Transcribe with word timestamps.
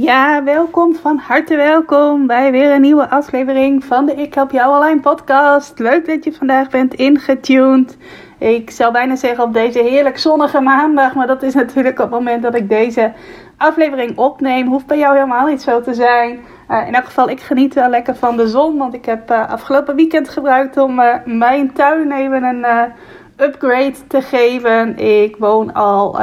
Ja, 0.00 0.44
welkom, 0.44 0.94
van 0.94 1.18
harte 1.18 1.56
welkom 1.56 2.26
bij 2.26 2.50
weer 2.50 2.70
een 2.70 2.80
nieuwe 2.80 3.08
aflevering 3.08 3.84
van 3.84 4.06
de 4.06 4.14
Ik 4.14 4.34
Help 4.34 4.50
Jou 4.50 4.76
Online 4.76 5.00
podcast. 5.00 5.78
Leuk 5.78 6.06
dat 6.06 6.24
je 6.24 6.32
vandaag 6.32 6.68
bent 6.68 6.94
ingetuned. 6.94 7.96
Ik 8.38 8.70
zou 8.70 8.92
bijna 8.92 9.16
zeggen 9.16 9.44
op 9.44 9.52
deze 9.52 9.78
heerlijk 9.78 10.18
zonnige 10.18 10.60
maandag, 10.60 11.14
maar 11.14 11.26
dat 11.26 11.42
is 11.42 11.54
natuurlijk 11.54 11.98
op 11.98 12.04
het 12.04 12.18
moment 12.18 12.42
dat 12.42 12.54
ik 12.54 12.68
deze 12.68 13.12
aflevering 13.56 14.18
opneem. 14.18 14.66
Hoeft 14.66 14.86
bij 14.86 14.98
jou 14.98 15.14
helemaal 15.14 15.46
niet 15.46 15.62
zo 15.62 15.80
te 15.80 15.94
zijn. 15.94 16.38
Uh, 16.70 16.86
in 16.86 16.94
elk 16.94 17.04
geval, 17.04 17.28
ik 17.28 17.40
geniet 17.40 17.74
wel 17.74 17.88
lekker 17.88 18.16
van 18.16 18.36
de 18.36 18.48
zon, 18.48 18.78
want 18.78 18.94
ik 18.94 19.04
heb 19.04 19.30
uh, 19.30 19.50
afgelopen 19.50 19.96
weekend 19.96 20.28
gebruikt 20.28 20.76
om 20.76 20.98
uh, 20.98 21.14
mijn 21.24 21.72
tuin 21.72 22.12
even 22.12 22.42
een 22.42 22.66
upgrade 23.36 24.06
te 24.06 24.22
geven. 24.22 24.98
Ik 24.98 25.36
woon 25.36 25.72
al 25.72 26.18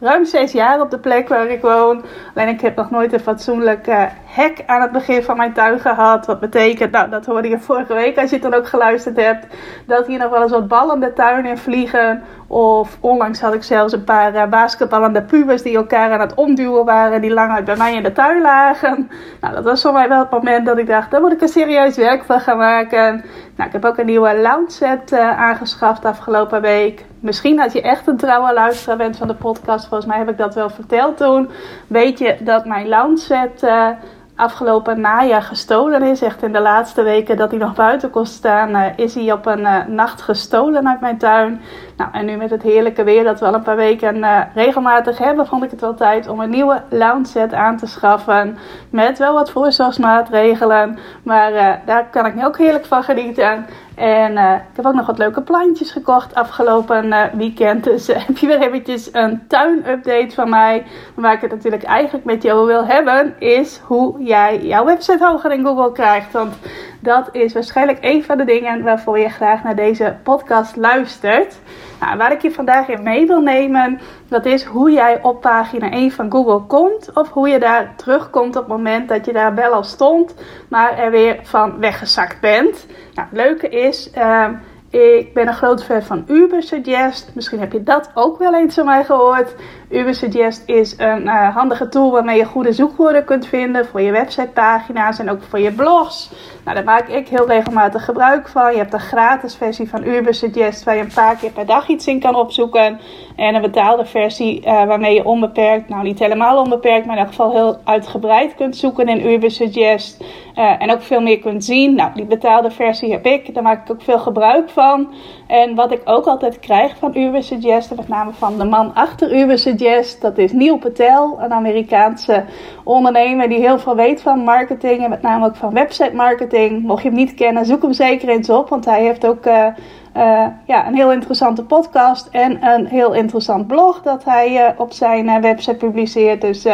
ruim 0.00 0.24
zes 0.24 0.52
jaar 0.52 0.80
op 0.80 0.90
de 0.90 0.98
plek 0.98 1.28
waar 1.28 1.46
ik 1.46 1.62
woon. 1.62 2.04
Alleen 2.34 2.48
ik 2.48 2.60
heb 2.60 2.76
nog 2.76 2.90
nooit 2.90 3.12
een 3.12 3.20
fatsoenlijk 3.20 3.86
uh, 3.86 4.02
hek 4.24 4.62
aan 4.66 4.80
het 4.80 4.92
begin 4.92 5.22
van 5.22 5.36
mijn 5.36 5.52
tuin 5.52 5.80
gehad. 5.80 6.26
Wat 6.26 6.40
betekent, 6.40 6.90
nou 6.90 7.10
dat 7.10 7.26
hoorde 7.26 7.48
je 7.48 7.58
vorige 7.58 7.94
week 7.94 8.18
als 8.18 8.30
je 8.30 8.36
het 8.36 8.50
dan 8.50 8.54
ook 8.54 8.66
geluisterd 8.66 9.16
hebt. 9.16 9.46
Dat 9.86 10.06
hier 10.06 10.18
nog 10.18 10.30
wel 10.30 10.42
eens 10.42 10.50
wat 10.50 10.68
ballen 10.68 11.00
de 11.00 11.12
tuin 11.12 11.46
in 11.46 11.58
vliegen. 11.58 12.22
Of 12.46 12.96
onlangs 13.00 13.40
had 13.40 13.54
ik 13.54 13.62
zelfs 13.62 13.92
een 13.92 14.04
paar 14.04 14.34
uh, 14.34 14.46
basketballende 14.46 15.22
pubers 15.22 15.62
die 15.62 15.76
elkaar 15.76 16.12
aan 16.12 16.20
het 16.20 16.34
omduwen 16.34 16.84
waren. 16.84 17.20
Die 17.20 17.32
lang 17.32 17.52
uit 17.52 17.64
bij 17.64 17.76
mij 17.76 17.94
in 17.94 18.02
de 18.02 18.12
tuin 18.12 18.42
lagen. 18.42 19.10
Nou 19.40 19.54
dat 19.54 19.64
was 19.64 19.82
voor 19.82 19.92
mij 19.92 20.08
wel 20.08 20.18
het 20.18 20.30
moment 20.30 20.66
dat 20.66 20.78
ik 20.78 20.86
dacht, 20.86 21.10
daar 21.10 21.20
moet 21.20 21.32
ik 21.32 21.40
een 21.40 21.48
serieus 21.48 21.96
werk 21.96 22.24
van 22.24 22.40
gaan 22.40 22.58
maken. 22.58 23.24
Nou 23.56 23.68
ik 23.68 23.72
heb 23.72 23.84
ook 23.84 23.98
een 23.98 24.06
nieuwe 24.06 24.36
lounge 24.36 24.70
set 24.70 25.12
uh, 25.12 25.40
aangeschaft 25.40 26.04
afgelopen 26.04 26.60
week. 26.60 27.04
Misschien 27.20 27.60
als 27.60 27.72
je 27.72 27.82
echt 27.82 28.06
een 28.06 28.16
trouwe 28.16 28.52
luisteraar 28.52 28.96
bent 28.96 29.16
van 29.16 29.28
de 29.28 29.34
podcast, 29.34 29.86
volgens 29.86 30.08
mij 30.08 30.18
heb 30.18 30.28
ik 30.28 30.38
dat 30.38 30.54
wel 30.54 30.70
verteld 30.70 31.16
toen. 31.16 31.50
Weet 31.86 32.18
je 32.18 32.36
dat 32.40 32.64
mijn 32.64 32.88
lounge 32.88 33.16
set 33.16 33.62
uh, 33.62 33.88
afgelopen 34.34 35.00
najaar 35.00 35.42
gestolen 35.42 36.02
is. 36.02 36.22
Echt 36.22 36.42
in 36.42 36.52
de 36.52 36.60
laatste 36.60 37.02
weken 37.02 37.36
dat 37.36 37.50
hij 37.50 37.58
nog 37.58 37.74
buiten 37.74 38.10
kon 38.10 38.26
staan, 38.26 38.70
uh, 38.70 38.84
is 38.96 39.14
hij 39.14 39.32
op 39.32 39.46
een 39.46 39.60
uh, 39.60 39.86
nacht 39.86 40.22
gestolen 40.22 40.88
uit 40.88 41.00
mijn 41.00 41.18
tuin. 41.18 41.60
Nou, 42.00 42.12
en 42.12 42.26
nu 42.26 42.36
met 42.36 42.50
het 42.50 42.62
heerlijke 42.62 43.04
weer 43.04 43.24
dat 43.24 43.40
we 43.40 43.46
al 43.46 43.54
een 43.54 43.62
paar 43.62 43.76
weken 43.76 44.24
regelmatig 44.54 45.18
hebben, 45.18 45.46
vond 45.46 45.64
ik 45.64 45.70
het 45.70 45.80
wel 45.80 45.94
tijd 45.94 46.28
om 46.28 46.40
een 46.40 46.50
nieuwe 46.50 46.82
lounge 46.88 47.26
set 47.26 47.52
aan 47.52 47.76
te 47.76 47.86
schaffen. 47.86 48.58
Met 48.90 49.18
wel 49.18 49.34
wat 49.34 49.50
voorzorgsmaatregelen, 49.50 50.98
maar 51.22 51.80
daar 51.86 52.06
kan 52.10 52.26
ik 52.26 52.34
nu 52.34 52.44
ook 52.44 52.58
heerlijk 52.58 52.86
van 52.86 53.02
genieten. 53.02 53.66
En 53.94 54.32
uh, 54.32 54.52
ik 54.52 54.76
heb 54.76 54.86
ook 54.86 54.94
nog 54.94 55.06
wat 55.06 55.18
leuke 55.18 55.42
plantjes 55.42 55.90
gekocht 55.90 56.34
afgelopen 56.34 57.30
weekend. 57.36 57.84
Dus 57.84 58.06
heb 58.26 58.36
je 58.36 58.46
weer 58.46 58.60
eventjes 58.60 59.08
een 59.12 59.42
tuin-update 59.48 60.34
van 60.34 60.48
mij. 60.48 60.86
Waar 61.14 61.32
ik 61.32 61.40
het 61.40 61.50
natuurlijk 61.50 61.82
eigenlijk 61.82 62.24
met 62.24 62.42
jou 62.42 62.66
wil 62.66 62.86
hebben, 62.86 63.34
is 63.38 63.80
hoe 63.84 64.22
jij 64.22 64.58
jouw 64.62 64.84
website 64.84 65.26
hoger 65.26 65.52
in 65.52 65.64
Google 65.64 65.92
krijgt. 65.92 66.32
Want 66.32 66.54
dat 67.00 67.28
is 67.32 67.52
waarschijnlijk 67.52 67.98
een 68.00 68.24
van 68.24 68.38
de 68.38 68.44
dingen 68.44 68.82
waarvoor 68.82 69.18
je 69.18 69.28
graag 69.28 69.62
naar 69.62 69.76
deze 69.76 70.16
podcast 70.22 70.76
luistert. 70.76 71.58
Nou, 72.00 72.16
waar 72.16 72.32
ik 72.32 72.42
je 72.42 72.50
vandaag 72.50 72.88
in 72.88 73.02
mee 73.02 73.26
wil 73.26 73.40
nemen, 73.40 74.00
dat 74.28 74.46
is 74.46 74.64
hoe 74.64 74.90
jij 74.90 75.22
op 75.22 75.40
pagina 75.40 75.90
1 75.90 76.10
van 76.10 76.30
Google 76.30 76.60
komt. 76.60 77.10
Of 77.14 77.30
hoe 77.30 77.48
je 77.48 77.58
daar 77.58 77.92
terugkomt 77.96 78.56
op 78.56 78.62
het 78.62 78.76
moment 78.76 79.08
dat 79.08 79.26
je 79.26 79.32
daar 79.32 79.54
wel 79.54 79.72
al 79.72 79.84
stond, 79.84 80.34
maar 80.68 80.98
er 80.98 81.10
weer 81.10 81.38
van 81.42 81.78
weggezakt 81.78 82.40
bent. 82.40 82.86
Nou, 83.14 83.28
het 83.28 83.38
leuke 83.38 83.68
is, 83.68 84.10
uh, 84.16 84.48
ik 84.90 85.34
ben 85.34 85.46
een 85.46 85.54
groot 85.54 85.84
fan 85.84 86.02
van 86.02 86.24
Ubersuggest. 86.26 87.30
Misschien 87.34 87.60
heb 87.60 87.72
je 87.72 87.82
dat 87.82 88.10
ook 88.14 88.38
wel 88.38 88.54
eens 88.54 88.74
van 88.74 88.84
mij 88.84 89.04
gehoord. 89.04 89.54
Ubersuggest 89.90 90.62
is 90.66 90.94
een 90.98 91.22
uh, 91.22 91.54
handige 91.54 91.88
tool 91.88 92.10
waarmee 92.10 92.36
je 92.36 92.44
goede 92.44 92.72
zoekwoorden 92.72 93.24
kunt 93.24 93.46
vinden 93.46 93.86
voor 93.86 94.00
je 94.00 94.10
websitepagina's 94.12 95.18
en 95.18 95.30
ook 95.30 95.42
voor 95.42 95.58
je 95.58 95.72
blogs. 95.72 96.30
Nou, 96.64 96.76
daar 96.76 96.84
maak 96.84 97.08
ik 97.08 97.28
heel 97.28 97.46
regelmatig 97.46 98.04
gebruik 98.04 98.48
van. 98.48 98.72
Je 98.72 98.78
hebt 98.78 98.92
een 98.92 99.00
gratis 99.00 99.54
versie 99.54 99.88
van 99.88 100.04
Ubersuggest 100.04 100.84
waar 100.84 100.96
je 100.96 101.02
een 101.02 101.12
paar 101.14 101.36
keer 101.36 101.50
per 101.50 101.66
dag 101.66 101.88
iets 101.88 102.06
in 102.06 102.20
kan 102.20 102.34
opzoeken. 102.34 103.00
En 103.40 103.54
een 103.54 103.60
betaalde 103.60 104.04
versie 104.04 104.60
uh, 104.60 104.84
waarmee 104.84 105.14
je 105.14 105.24
onbeperkt, 105.24 105.88
nou 105.88 106.02
niet 106.02 106.18
helemaal 106.18 106.58
onbeperkt, 106.58 107.06
maar 107.06 107.16
in 107.16 107.22
ieder 107.22 107.34
geval 107.34 107.52
heel 107.52 107.76
uitgebreid 107.84 108.54
kunt 108.54 108.76
zoeken 108.76 109.08
in 109.08 109.26
Ubersuggest. 109.26 110.24
Uh, 110.56 110.82
en 110.82 110.92
ook 110.92 111.02
veel 111.02 111.20
meer 111.20 111.38
kunt 111.38 111.64
zien. 111.64 111.94
Nou, 111.94 112.10
die 112.14 112.24
betaalde 112.24 112.70
versie 112.70 113.12
heb 113.12 113.26
ik. 113.26 113.54
Daar 113.54 113.62
maak 113.62 113.82
ik 113.82 113.92
ook 113.92 114.02
veel 114.02 114.18
gebruik 114.18 114.70
van. 114.70 115.12
En 115.46 115.74
wat 115.74 115.92
ik 115.92 116.00
ook 116.04 116.26
altijd 116.26 116.58
krijg 116.58 116.96
van 116.96 117.16
Ubersuggest, 117.16 117.96
met 117.96 118.08
name 118.08 118.32
van 118.32 118.58
de 118.58 118.64
man 118.64 118.94
achter 118.94 119.38
Ubersuggest, 119.38 120.20
dat 120.20 120.38
is 120.38 120.52
Neil 120.52 120.78
Patel, 120.78 121.38
een 121.40 121.52
Amerikaanse 121.52 122.44
ondernemer 122.84 123.48
die 123.48 123.60
heel 123.60 123.78
veel 123.78 123.96
weet 123.96 124.22
van 124.22 124.38
marketing 124.38 125.04
en 125.04 125.10
met 125.10 125.22
name 125.22 125.46
ook 125.46 125.56
van 125.56 125.72
website 125.72 126.14
marketing. 126.14 126.82
Mocht 126.82 127.02
je 127.02 127.08
hem 127.08 127.16
niet 127.16 127.34
kennen, 127.34 127.66
zoek 127.66 127.82
hem 127.82 127.92
zeker 127.92 128.28
eens 128.28 128.50
op, 128.50 128.68
want 128.68 128.84
hij 128.84 129.02
heeft 129.02 129.26
ook 129.26 129.46
uh, 129.46 129.66
uh, 130.16 130.46
ja, 130.66 130.86
een 130.86 130.94
heel 130.94 131.12
interessante 131.12 131.64
podcast 131.64 132.28
en 132.30 132.66
een 132.66 132.86
heel 132.86 133.14
interessant 133.14 133.66
blog 133.66 134.02
dat 134.02 134.24
hij 134.24 134.52
uh, 134.52 134.68
op 134.76 134.92
zijn 134.92 135.26
uh, 135.26 135.36
website 135.36 135.76
publiceert. 135.76 136.40
Dus 136.40 136.66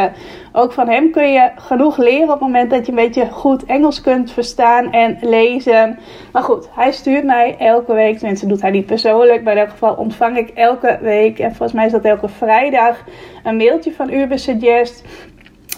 ook 0.52 0.72
van 0.72 0.88
hem 0.88 1.10
kun 1.10 1.32
je 1.32 1.50
genoeg 1.56 1.96
leren 1.96 2.25
op 2.25 2.30
het 2.30 2.41
moment 2.41 2.70
dat 2.70 2.86
je 2.86 2.92
een 2.92 2.98
beetje 2.98 3.30
goed 3.30 3.64
Engels 3.64 4.00
kunt 4.00 4.32
verstaan 4.32 4.92
en 4.92 5.19
lezen. 5.20 5.98
Maar 6.32 6.42
goed, 6.42 6.69
hij 6.75 6.92
stuurt 6.92 7.25
mij 7.25 7.56
elke 7.58 7.94
week, 7.94 8.19
tenminste 8.19 8.46
doet 8.46 8.62
hij 8.62 8.70
niet 8.70 8.86
persoonlijk, 8.86 9.42
maar 9.42 9.52
in 9.52 9.58
elk 9.58 9.70
geval 9.70 9.94
ontvang 9.94 10.36
ik 10.36 10.48
elke 10.48 10.98
week, 11.00 11.38
en 11.38 11.48
volgens 11.48 11.72
mij 11.72 11.86
is 11.86 11.92
dat 11.92 12.04
elke 12.04 12.28
vrijdag, 12.28 13.04
een 13.44 13.56
mailtje 13.56 13.92
van 13.92 14.12
Uber 14.12 14.38
Suggest. 14.38 15.04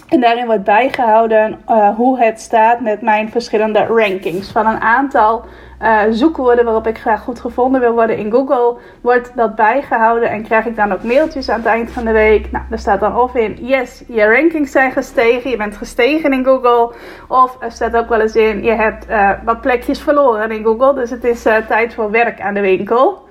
En 0.09 0.21
daarin 0.21 0.45
wordt 0.45 0.63
bijgehouden 0.63 1.59
uh, 1.69 1.95
hoe 1.95 2.19
het 2.19 2.39
staat 2.39 2.79
met 2.79 3.01
mijn 3.01 3.29
verschillende 3.29 3.85
rankings. 3.85 4.51
Van 4.51 4.65
een 4.65 4.81
aantal 4.81 5.45
uh, 5.81 6.01
zoekwoorden 6.09 6.65
waarop 6.65 6.87
ik 6.87 6.97
graag 6.97 7.21
goed 7.21 7.39
gevonden 7.39 7.81
wil 7.81 7.93
worden 7.93 8.17
in 8.17 8.31
Google, 8.31 8.77
wordt 9.01 9.31
dat 9.35 9.55
bijgehouden 9.55 10.29
en 10.29 10.43
krijg 10.43 10.65
ik 10.65 10.75
dan 10.75 10.93
ook 10.93 11.03
mailtjes 11.03 11.49
aan 11.49 11.59
het 11.59 11.65
eind 11.65 11.91
van 11.91 12.05
de 12.05 12.11
week. 12.11 12.51
Nou, 12.51 12.65
er 12.69 12.79
staat 12.79 12.99
dan 12.99 13.17
of 13.17 13.35
in, 13.35 13.57
yes, 13.61 14.03
je 14.07 14.25
rankings 14.25 14.71
zijn 14.71 14.91
gestegen, 14.91 15.49
je 15.49 15.57
bent 15.57 15.77
gestegen 15.77 16.33
in 16.33 16.45
Google. 16.45 16.93
Of 17.27 17.57
er 17.59 17.71
staat 17.71 17.95
ook 17.95 18.09
wel 18.09 18.21
eens 18.21 18.35
in, 18.35 18.63
je 18.63 18.71
hebt 18.73 19.09
uh, 19.09 19.31
wat 19.45 19.61
plekjes 19.61 20.01
verloren 20.01 20.51
in 20.51 20.63
Google, 20.63 20.93
dus 20.93 21.09
het 21.09 21.23
is 21.23 21.41
tijd 21.41 21.93
voor 21.93 22.11
werk 22.11 22.41
aan 22.41 22.53
de 22.53 22.61
winkel. 22.61 23.27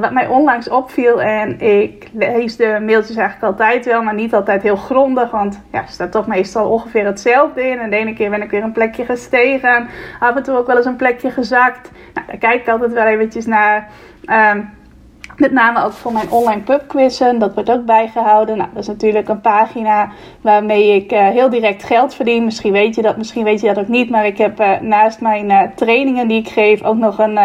Wat 0.00 0.12
mij 0.12 0.26
onlangs 0.26 0.68
opviel, 0.68 1.22
en 1.22 1.60
ik 1.60 2.08
lees 2.12 2.56
de 2.56 2.78
mailtjes 2.84 3.16
eigenlijk 3.16 3.52
altijd 3.52 3.84
wel, 3.84 4.02
maar 4.02 4.14
niet 4.14 4.34
altijd 4.34 4.62
heel 4.62 4.76
grondig, 4.76 5.30
want 5.30 5.62
ja, 5.72 5.80
er 5.80 5.88
staat 5.88 6.12
toch 6.12 6.26
meestal 6.26 6.70
ongeveer 6.70 7.06
hetzelfde 7.06 7.68
in. 7.68 7.78
En 7.78 7.90
de 7.90 7.96
ene 7.96 8.14
keer 8.14 8.30
ben 8.30 8.42
ik 8.42 8.50
weer 8.50 8.62
een 8.62 8.72
plekje 8.72 9.04
gestegen, 9.04 9.88
af 10.20 10.36
en 10.36 10.42
toe 10.42 10.56
ook 10.56 10.66
wel 10.66 10.76
eens 10.76 10.86
een 10.86 10.96
plekje 10.96 11.30
gezakt. 11.30 11.90
Nou, 12.14 12.26
daar 12.26 12.36
kijk 12.36 12.60
ik 12.60 12.68
altijd 12.68 12.92
wel 12.92 13.06
eventjes 13.06 13.46
naar. 13.46 13.88
Um, 14.54 14.70
met 15.36 15.52
name 15.52 15.84
ook 15.84 15.92
voor 15.92 16.12
mijn 16.12 16.30
online 16.30 16.60
pubquizzen. 16.60 17.38
Dat 17.38 17.54
wordt 17.54 17.70
ook 17.70 17.84
bijgehouden. 17.84 18.56
Nou, 18.56 18.68
dat 18.72 18.82
is 18.82 18.88
natuurlijk 18.88 19.28
een 19.28 19.40
pagina 19.40 20.10
waarmee 20.40 20.94
ik 20.94 21.12
uh, 21.12 21.28
heel 21.28 21.50
direct 21.50 21.84
geld 21.84 22.14
verdien. 22.14 22.44
Misschien 22.44 22.72
weet 22.72 22.94
je 22.94 23.02
dat, 23.02 23.16
misschien 23.16 23.44
weet 23.44 23.60
je 23.60 23.66
dat 23.66 23.78
ook 23.78 23.88
niet. 23.88 24.10
Maar 24.10 24.26
ik 24.26 24.38
heb 24.38 24.60
uh, 24.60 24.80
naast 24.80 25.20
mijn 25.20 25.50
uh, 25.50 25.62
trainingen 25.74 26.28
die 26.28 26.38
ik 26.38 26.48
geef 26.48 26.82
ook 26.82 26.96
nog 26.96 27.18
een 27.18 27.38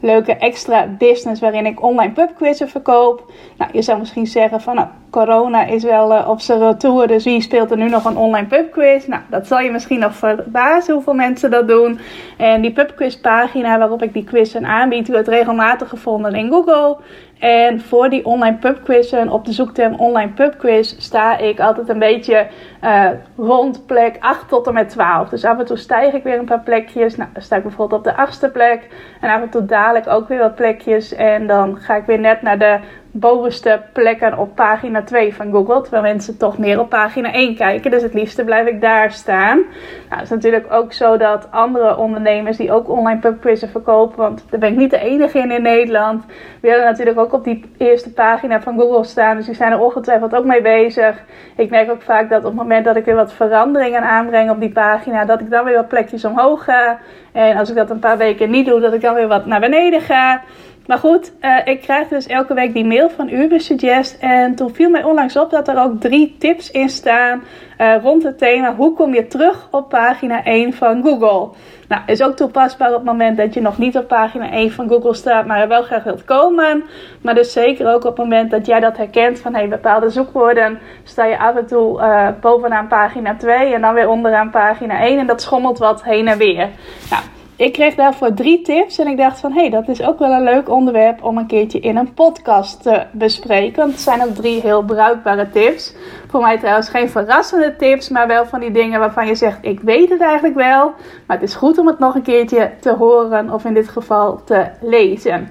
leuke 0.00 0.36
extra 0.36 0.86
business 0.98 1.40
waarin 1.40 1.66
ik 1.66 1.82
online 1.82 2.12
pubquizzen 2.12 2.68
verkoop. 2.68 3.32
Nou, 3.58 3.70
je 3.74 3.82
zou 3.82 3.98
misschien 3.98 4.26
zeggen 4.26 4.60
van 4.60 4.74
nou, 4.74 4.88
corona 5.14 5.64
is 5.64 5.82
wel 5.82 6.24
op 6.26 6.40
zijn 6.40 6.58
retour. 6.58 7.06
Dus 7.06 7.24
wie 7.24 7.40
speelt 7.40 7.70
er 7.70 7.76
nu 7.76 7.88
nog 7.88 8.04
een 8.04 8.16
online 8.16 8.46
pubquiz? 8.46 9.06
Nou, 9.06 9.22
dat 9.30 9.46
zal 9.46 9.58
je 9.58 9.70
misschien 9.70 9.98
nog 9.98 10.14
verbazen 10.14 10.94
hoeveel 10.94 11.14
mensen 11.14 11.50
dat 11.50 11.68
doen. 11.68 11.98
En 12.36 12.60
die 12.60 12.72
pubquiz 12.72 13.16
pagina 13.16 13.78
waarop 13.78 14.02
ik 14.02 14.12
die 14.12 14.24
quizzen 14.24 14.66
aanbied, 14.66 15.08
wordt 15.08 15.28
regelmatig 15.28 15.88
gevonden 15.88 16.34
in 16.34 16.50
Google. 16.50 16.96
En 17.38 17.80
voor 17.80 18.08
die 18.08 18.24
online 18.24 18.56
pubquizzen 18.56 19.28
op 19.28 19.44
de 19.44 19.52
zoekterm 19.52 19.94
online 19.94 20.30
pubquiz 20.30 20.94
sta 20.98 21.38
ik 21.38 21.60
altijd 21.60 21.88
een 21.88 21.98
beetje 21.98 22.46
uh, 22.84 23.08
rond 23.36 23.86
plek 23.86 24.16
8 24.20 24.48
tot 24.48 24.66
en 24.66 24.74
met 24.74 24.88
12. 24.88 25.28
Dus 25.28 25.44
af 25.44 25.58
en 25.58 25.64
toe 25.64 25.76
stijg 25.76 26.12
ik 26.12 26.22
weer 26.22 26.38
een 26.38 26.44
paar 26.44 26.60
plekjes. 26.60 27.16
Nou, 27.16 27.30
dan 27.32 27.42
sta 27.42 27.56
ik 27.56 27.62
bijvoorbeeld 27.62 28.00
op 28.00 28.06
de 28.06 28.16
achtste 28.16 28.48
plek. 28.48 28.88
En 29.20 29.30
af 29.30 29.42
en 29.42 29.50
toe 29.50 29.64
daal 29.64 29.96
ik 29.96 30.06
ook 30.06 30.28
weer 30.28 30.38
wat 30.38 30.54
plekjes. 30.54 31.14
En 31.14 31.46
dan 31.46 31.76
ga 31.76 31.94
ik 31.94 32.04
weer 32.06 32.20
net 32.20 32.42
naar 32.42 32.58
de 32.58 32.78
bovenste 33.16 33.82
plekken 33.92 34.38
op 34.38 34.54
pagina 34.54 35.02
2 35.02 35.34
van 35.34 35.50
Google. 35.50 35.80
Terwijl 35.80 36.02
mensen 36.02 36.36
toch 36.36 36.58
meer 36.58 36.80
op 36.80 36.88
pagina 36.88 37.32
1 37.32 37.56
kijken. 37.56 37.90
Dus 37.90 38.02
het 38.02 38.14
liefste 38.14 38.44
blijf 38.44 38.66
ik 38.66 38.80
daar 38.80 39.12
staan. 39.12 39.56
Nou, 39.56 39.66
het 40.08 40.22
is 40.22 40.28
natuurlijk 40.28 40.72
ook 40.72 40.92
zo 40.92 41.16
dat 41.16 41.48
andere 41.50 41.96
ondernemers 41.96 42.56
die 42.56 42.72
ook 42.72 42.88
online 42.88 43.20
pubquizzen 43.20 43.68
verkopen. 43.68 44.16
Want 44.16 44.44
daar 44.50 44.60
ben 44.60 44.70
ik 44.70 44.76
niet 44.76 44.90
de 44.90 44.98
enige 44.98 45.38
in 45.38 45.50
in 45.50 45.62
Nederland. 45.62 46.24
Willen 46.60 46.84
natuurlijk 46.84 47.18
ook 47.18 47.32
op 47.32 47.44
die 47.44 47.64
eerste 47.78 48.12
pagina 48.12 48.60
van 48.60 48.78
Google 48.78 49.04
staan. 49.04 49.36
Dus 49.36 49.46
die 49.46 49.54
zijn 49.54 49.72
er 49.72 49.80
ongetwijfeld 49.80 50.34
ook 50.34 50.44
mee 50.44 50.62
bezig. 50.62 51.22
Ik 51.56 51.70
merk 51.70 51.90
ook 51.90 52.02
vaak 52.02 52.28
dat 52.28 52.38
op 52.38 52.44
het 52.44 52.54
moment 52.54 52.84
dat 52.84 52.96
ik 52.96 53.04
weer 53.04 53.14
wat 53.14 53.32
veranderingen 53.32 54.02
aanbreng 54.02 54.50
op 54.50 54.60
die 54.60 54.72
pagina. 54.72 55.24
Dat 55.24 55.40
ik 55.40 55.50
dan 55.50 55.64
weer 55.64 55.74
wat 55.74 55.88
plekjes 55.88 56.24
omhoog 56.24 56.64
ga. 56.64 56.98
En 57.32 57.56
als 57.56 57.70
ik 57.70 57.76
dat 57.76 57.90
een 57.90 57.98
paar 57.98 58.18
weken 58.18 58.50
niet 58.50 58.66
doe, 58.66 58.80
dat 58.80 58.92
ik 58.92 59.00
dan 59.00 59.14
weer 59.14 59.28
wat 59.28 59.46
naar 59.46 59.60
beneden 59.60 60.00
ga. 60.00 60.42
Maar 60.86 60.98
goed, 60.98 61.32
uh, 61.40 61.56
ik 61.64 61.80
krijg 61.80 62.08
dus 62.08 62.26
elke 62.26 62.54
week 62.54 62.72
die 62.72 62.84
mail 62.84 63.10
van 63.10 63.58
Suggest. 63.60 64.16
En 64.20 64.54
toen 64.54 64.74
viel 64.74 64.90
mij 64.90 65.02
onlangs 65.02 65.36
op 65.36 65.50
dat 65.50 65.68
er 65.68 65.82
ook 65.82 66.00
drie 66.00 66.36
tips 66.38 66.70
in 66.70 66.88
staan 66.88 67.42
uh, 67.78 67.94
rond 68.02 68.22
het 68.22 68.38
thema 68.38 68.74
hoe 68.74 68.94
kom 68.94 69.14
je 69.14 69.26
terug 69.26 69.68
op 69.70 69.88
pagina 69.88 70.44
1 70.44 70.72
van 70.72 71.02
Google. 71.02 71.48
Nou, 71.88 72.02
is 72.06 72.22
ook 72.22 72.36
toepasbaar 72.36 72.88
op 72.88 72.94
het 72.94 73.04
moment 73.04 73.36
dat 73.36 73.54
je 73.54 73.60
nog 73.60 73.78
niet 73.78 73.96
op 73.96 74.08
pagina 74.08 74.50
1 74.50 74.72
van 74.72 74.88
Google 74.88 75.14
staat, 75.14 75.46
maar 75.46 75.60
er 75.60 75.68
wel 75.68 75.82
graag 75.82 76.04
wilt 76.04 76.24
komen. 76.24 76.84
Maar 77.20 77.34
dus 77.34 77.52
zeker 77.52 77.94
ook 77.94 78.04
op 78.04 78.16
het 78.16 78.26
moment 78.26 78.50
dat 78.50 78.66
jij 78.66 78.80
dat 78.80 78.96
herkent 78.96 79.40
van 79.40 79.54
hey, 79.54 79.68
bepaalde 79.68 80.10
zoekwoorden, 80.10 80.78
sta 81.02 81.24
je 81.24 81.38
af 81.38 81.56
en 81.56 81.66
toe 81.66 82.00
uh, 82.00 82.28
bovenaan 82.40 82.88
pagina 82.88 83.36
2 83.36 83.74
en 83.74 83.80
dan 83.80 83.94
weer 83.94 84.08
onderaan 84.08 84.50
pagina 84.50 85.00
1 85.00 85.18
en 85.18 85.26
dat 85.26 85.42
schommelt 85.42 85.78
wat 85.78 86.04
heen 86.04 86.28
en 86.28 86.38
weer. 86.38 86.68
Nou, 87.10 87.22
ik 87.56 87.72
kreeg 87.72 87.94
daarvoor 87.94 88.34
drie 88.34 88.62
tips 88.62 88.98
en 88.98 89.06
ik 89.06 89.16
dacht 89.16 89.40
van 89.40 89.52
hé, 89.52 89.60
hey, 89.60 89.70
dat 89.70 89.88
is 89.88 90.02
ook 90.02 90.18
wel 90.18 90.32
een 90.32 90.42
leuk 90.42 90.68
onderwerp 90.68 91.24
om 91.24 91.38
een 91.38 91.46
keertje 91.46 91.80
in 91.80 91.96
een 91.96 92.14
podcast 92.14 92.82
te 92.82 93.02
bespreken. 93.12 93.78
Want 93.78 93.92
het 93.92 94.00
zijn 94.00 94.22
ook 94.22 94.34
drie 94.34 94.60
heel 94.60 94.82
bruikbare 94.82 95.50
tips. 95.50 95.94
Voor 96.28 96.40
mij 96.40 96.58
trouwens 96.58 96.88
geen 96.88 97.10
verrassende 97.10 97.76
tips, 97.76 98.08
maar 98.08 98.26
wel 98.26 98.46
van 98.46 98.60
die 98.60 98.70
dingen 98.70 99.00
waarvan 99.00 99.26
je 99.26 99.34
zegt 99.34 99.58
ik 99.60 99.80
weet 99.80 100.10
het 100.10 100.20
eigenlijk 100.20 100.54
wel. 100.54 100.92
Maar 101.26 101.36
het 101.36 101.48
is 101.48 101.54
goed 101.54 101.78
om 101.78 101.86
het 101.86 101.98
nog 101.98 102.14
een 102.14 102.22
keertje 102.22 102.70
te 102.80 102.94
horen 102.94 103.50
of 103.50 103.64
in 103.64 103.74
dit 103.74 103.88
geval 103.88 104.44
te 104.44 104.66
lezen. 104.80 105.50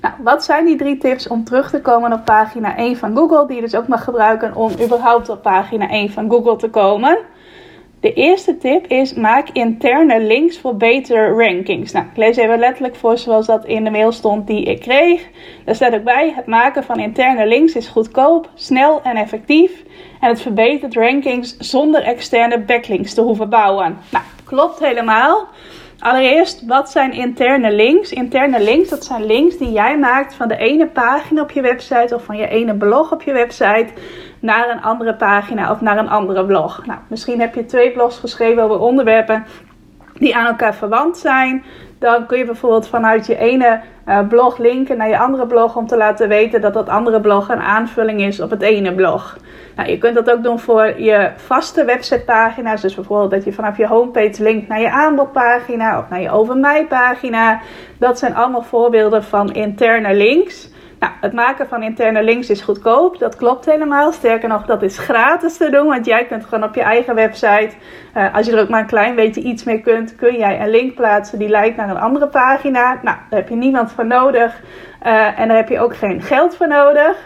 Nou, 0.00 0.14
wat 0.18 0.44
zijn 0.44 0.64
die 0.64 0.76
drie 0.76 0.98
tips 0.98 1.28
om 1.28 1.44
terug 1.44 1.70
te 1.70 1.80
komen 1.80 2.12
op 2.12 2.24
pagina 2.24 2.76
1 2.76 2.96
van 2.96 3.16
Google, 3.16 3.46
die 3.46 3.56
je 3.56 3.62
dus 3.62 3.74
ook 3.74 3.88
mag 3.88 4.04
gebruiken 4.04 4.54
om 4.54 4.72
überhaupt 4.82 5.28
op 5.28 5.42
pagina 5.42 5.88
1 5.88 6.10
van 6.10 6.30
Google 6.30 6.56
te 6.56 6.70
komen? 6.70 7.18
De 8.06 8.12
eerste 8.12 8.58
tip 8.58 8.86
is 8.86 9.14
maak 9.14 9.48
interne 9.52 10.20
links 10.20 10.58
voor 10.58 10.76
betere 10.76 11.44
rankings. 11.44 11.92
Nou, 11.92 12.06
ik 12.06 12.16
lees 12.16 12.36
even 12.36 12.58
letterlijk 12.58 12.96
voor 12.96 13.18
zoals 13.18 13.46
dat 13.46 13.64
in 13.64 13.84
de 13.84 13.90
mail 13.90 14.12
stond 14.12 14.46
die 14.46 14.62
ik 14.64 14.80
kreeg. 14.80 15.28
Daar 15.64 15.74
staat 15.74 15.94
ook 15.94 16.04
bij: 16.04 16.32
het 16.36 16.46
maken 16.46 16.84
van 16.84 16.98
interne 16.98 17.46
links 17.46 17.74
is 17.74 17.88
goedkoop, 17.88 18.50
snel 18.54 19.02
en 19.02 19.16
effectief. 19.16 19.82
En 20.20 20.28
het 20.28 20.40
verbetert 20.40 20.94
rankings 20.94 21.56
zonder 21.58 22.02
externe 22.02 22.58
backlinks 22.60 23.14
te 23.14 23.20
hoeven 23.20 23.48
bouwen. 23.48 23.98
Nou, 24.10 24.24
klopt 24.44 24.78
helemaal. 24.78 25.48
Allereerst, 25.98 26.66
wat 26.66 26.90
zijn 26.90 27.12
interne 27.12 27.72
links? 27.72 28.12
Interne 28.12 28.62
links, 28.62 28.88
dat 28.88 29.04
zijn 29.04 29.26
links 29.26 29.58
die 29.58 29.72
jij 29.72 29.98
maakt 29.98 30.34
van 30.34 30.48
de 30.48 30.56
ene 30.56 30.86
pagina 30.86 31.42
op 31.42 31.50
je 31.50 31.60
website 31.60 32.14
of 32.14 32.24
van 32.24 32.36
je 32.36 32.48
ene 32.48 32.76
blog 32.76 33.12
op 33.12 33.22
je 33.22 33.32
website 33.32 33.88
naar 34.40 34.70
een 34.70 34.82
andere 34.82 35.14
pagina 35.14 35.70
of 35.70 35.80
naar 35.80 35.98
een 35.98 36.08
andere 36.08 36.46
blog. 36.46 36.86
Nou, 36.86 36.98
misschien 37.08 37.40
heb 37.40 37.54
je 37.54 37.64
twee 37.64 37.92
blogs 37.92 38.18
geschreven 38.18 38.62
over 38.62 38.78
onderwerpen 38.78 39.46
die 40.18 40.36
aan 40.36 40.46
elkaar 40.46 40.74
verwant 40.74 41.18
zijn. 41.18 41.64
Dan 41.98 42.26
kun 42.26 42.38
je 42.38 42.44
bijvoorbeeld 42.44 42.88
vanuit 42.88 43.26
je 43.26 43.36
ene 43.38 43.80
uh, 44.08 44.18
blog 44.28 44.58
linken 44.58 44.96
naar 44.96 45.08
je 45.08 45.18
andere 45.18 45.46
blog 45.46 45.76
om 45.76 45.86
te 45.86 45.96
laten 45.96 46.28
weten 46.28 46.60
dat 46.60 46.74
dat 46.74 46.88
andere 46.88 47.20
blog 47.20 47.48
een 47.48 47.60
aanvulling 47.60 48.20
is 48.20 48.40
op 48.40 48.50
het 48.50 48.62
ene 48.62 48.94
blog. 48.94 49.36
Nou, 49.76 49.88
je 49.88 49.98
kunt 49.98 50.14
dat 50.14 50.30
ook 50.30 50.42
doen 50.42 50.58
voor 50.58 51.00
je 51.00 51.30
vaste 51.36 51.84
websitepagina's. 51.84 52.80
Dus 52.80 52.94
bijvoorbeeld 52.94 53.30
dat 53.30 53.44
je 53.44 53.52
vanaf 53.52 53.76
je 53.76 53.86
homepage 53.86 54.42
linkt 54.42 54.68
naar 54.68 54.80
je 54.80 54.90
aanbodpagina 54.90 55.98
of 55.98 56.08
naar 56.08 56.20
je 56.20 56.30
over 56.30 56.56
mij 56.56 56.86
pagina. 56.86 57.60
Dat 57.98 58.18
zijn 58.18 58.34
allemaal 58.34 58.62
voorbeelden 58.62 59.24
van 59.24 59.52
interne 59.52 60.14
links. 60.14 60.74
Nou, 60.98 61.12
het 61.20 61.32
maken 61.32 61.68
van 61.68 61.82
interne 61.82 62.22
links 62.22 62.50
is 62.50 62.60
goedkoop. 62.60 63.18
Dat 63.18 63.36
klopt 63.36 63.64
helemaal. 63.64 64.12
Sterker 64.12 64.48
nog, 64.48 64.66
dat 64.66 64.82
is 64.82 64.98
gratis 64.98 65.56
te 65.56 65.70
doen. 65.70 65.86
Want 65.86 66.06
jij 66.06 66.24
kunt 66.24 66.44
gewoon 66.44 66.64
op 66.64 66.74
je 66.74 66.82
eigen 66.82 67.14
website, 67.14 67.70
uh, 68.16 68.34
als 68.34 68.46
je 68.46 68.52
er 68.52 68.62
ook 68.62 68.68
maar 68.68 68.80
een 68.80 68.86
klein 68.86 69.14
beetje 69.14 69.40
iets 69.40 69.64
mee 69.64 69.80
kunt, 69.80 70.16
kun 70.16 70.36
jij 70.36 70.60
een 70.60 70.70
link 70.70 70.94
plaatsen 70.94 71.38
die 71.38 71.48
leidt 71.48 71.76
naar 71.76 71.88
een 71.88 71.98
andere 71.98 72.26
pagina. 72.26 72.92
Nou, 73.02 73.16
daar 73.30 73.38
heb 73.38 73.48
je 73.48 73.54
niemand 73.54 73.92
voor 73.92 74.06
nodig. 74.06 74.60
Uh, 75.06 75.40
en 75.40 75.48
daar 75.48 75.56
heb 75.56 75.68
je 75.68 75.80
ook 75.80 75.96
geen 75.96 76.22
geld 76.22 76.56
voor 76.56 76.68
nodig. 76.68 77.16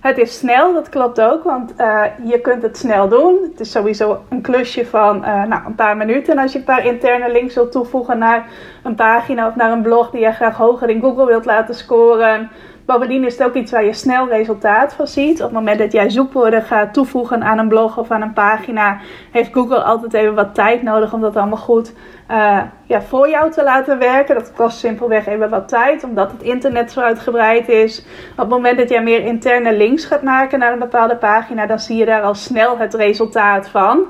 Het 0.00 0.18
is 0.18 0.38
snel, 0.38 0.72
dat 0.72 0.88
klopt 0.88 1.20
ook, 1.20 1.42
want 1.42 1.72
uh, 1.80 2.02
je 2.24 2.40
kunt 2.40 2.62
het 2.62 2.76
snel 2.76 3.08
doen. 3.08 3.38
Het 3.50 3.60
is 3.60 3.70
sowieso 3.70 4.24
een 4.28 4.40
klusje 4.40 4.86
van 4.86 5.20
nou, 5.20 5.66
een 5.66 5.74
paar 5.74 5.96
minuten. 5.96 6.38
als 6.38 6.52
je 6.52 6.58
een 6.58 6.64
paar 6.64 6.86
interne 6.86 7.32
links 7.32 7.54
wilt 7.54 7.72
toevoegen 7.72 8.18
naar 8.18 8.46
een 8.82 8.94
pagina 8.94 9.46
of 9.46 9.54
naar 9.54 9.72
een 9.72 9.82
blog 9.82 10.10
die 10.10 10.20
je 10.20 10.32
graag 10.32 10.56
hoger 10.56 10.88
in 10.88 11.00
Google 11.00 11.26
wilt 11.26 11.44
laten 11.44 11.74
scoren, 11.74 12.50
Bovendien 12.86 13.24
is 13.24 13.38
het 13.38 13.46
ook 13.46 13.54
iets 13.54 13.72
waar 13.72 13.84
je 13.84 13.92
snel 13.92 14.28
resultaat 14.28 14.94
van 14.94 15.06
ziet. 15.06 15.38
Op 15.38 15.44
het 15.44 15.52
moment 15.52 15.78
dat 15.78 15.92
jij 15.92 16.10
zoekwoorden 16.10 16.62
gaat 16.62 16.94
toevoegen 16.94 17.42
aan 17.42 17.58
een 17.58 17.68
blog 17.68 17.98
of 17.98 18.10
aan 18.10 18.22
een 18.22 18.32
pagina, 18.32 18.98
heeft 19.30 19.52
Google 19.52 19.82
altijd 19.82 20.14
even 20.14 20.34
wat 20.34 20.54
tijd 20.54 20.82
nodig 20.82 21.12
om 21.12 21.20
dat 21.20 21.36
allemaal 21.36 21.56
goed 21.58 21.92
uh, 22.30 22.62
ja, 22.84 23.02
voor 23.02 23.28
jou 23.28 23.50
te 23.50 23.62
laten 23.62 23.98
werken. 23.98 24.34
Dat 24.34 24.52
kost 24.52 24.78
simpelweg 24.78 25.26
even 25.26 25.50
wat 25.50 25.68
tijd, 25.68 26.04
omdat 26.04 26.32
het 26.32 26.42
internet 26.42 26.92
zo 26.92 27.00
uitgebreid 27.00 27.68
is. 27.68 28.04
Op 28.30 28.36
het 28.36 28.48
moment 28.48 28.78
dat 28.78 28.88
jij 28.88 29.02
meer 29.02 29.24
interne 29.24 29.76
links 29.76 30.04
gaat 30.04 30.22
maken 30.22 30.58
naar 30.58 30.72
een 30.72 30.78
bepaalde 30.78 31.16
pagina, 31.16 31.66
dan 31.66 31.78
zie 31.78 31.96
je 31.96 32.04
daar 32.04 32.22
al 32.22 32.34
snel 32.34 32.78
het 32.78 32.94
resultaat 32.94 33.68
van. 33.68 34.06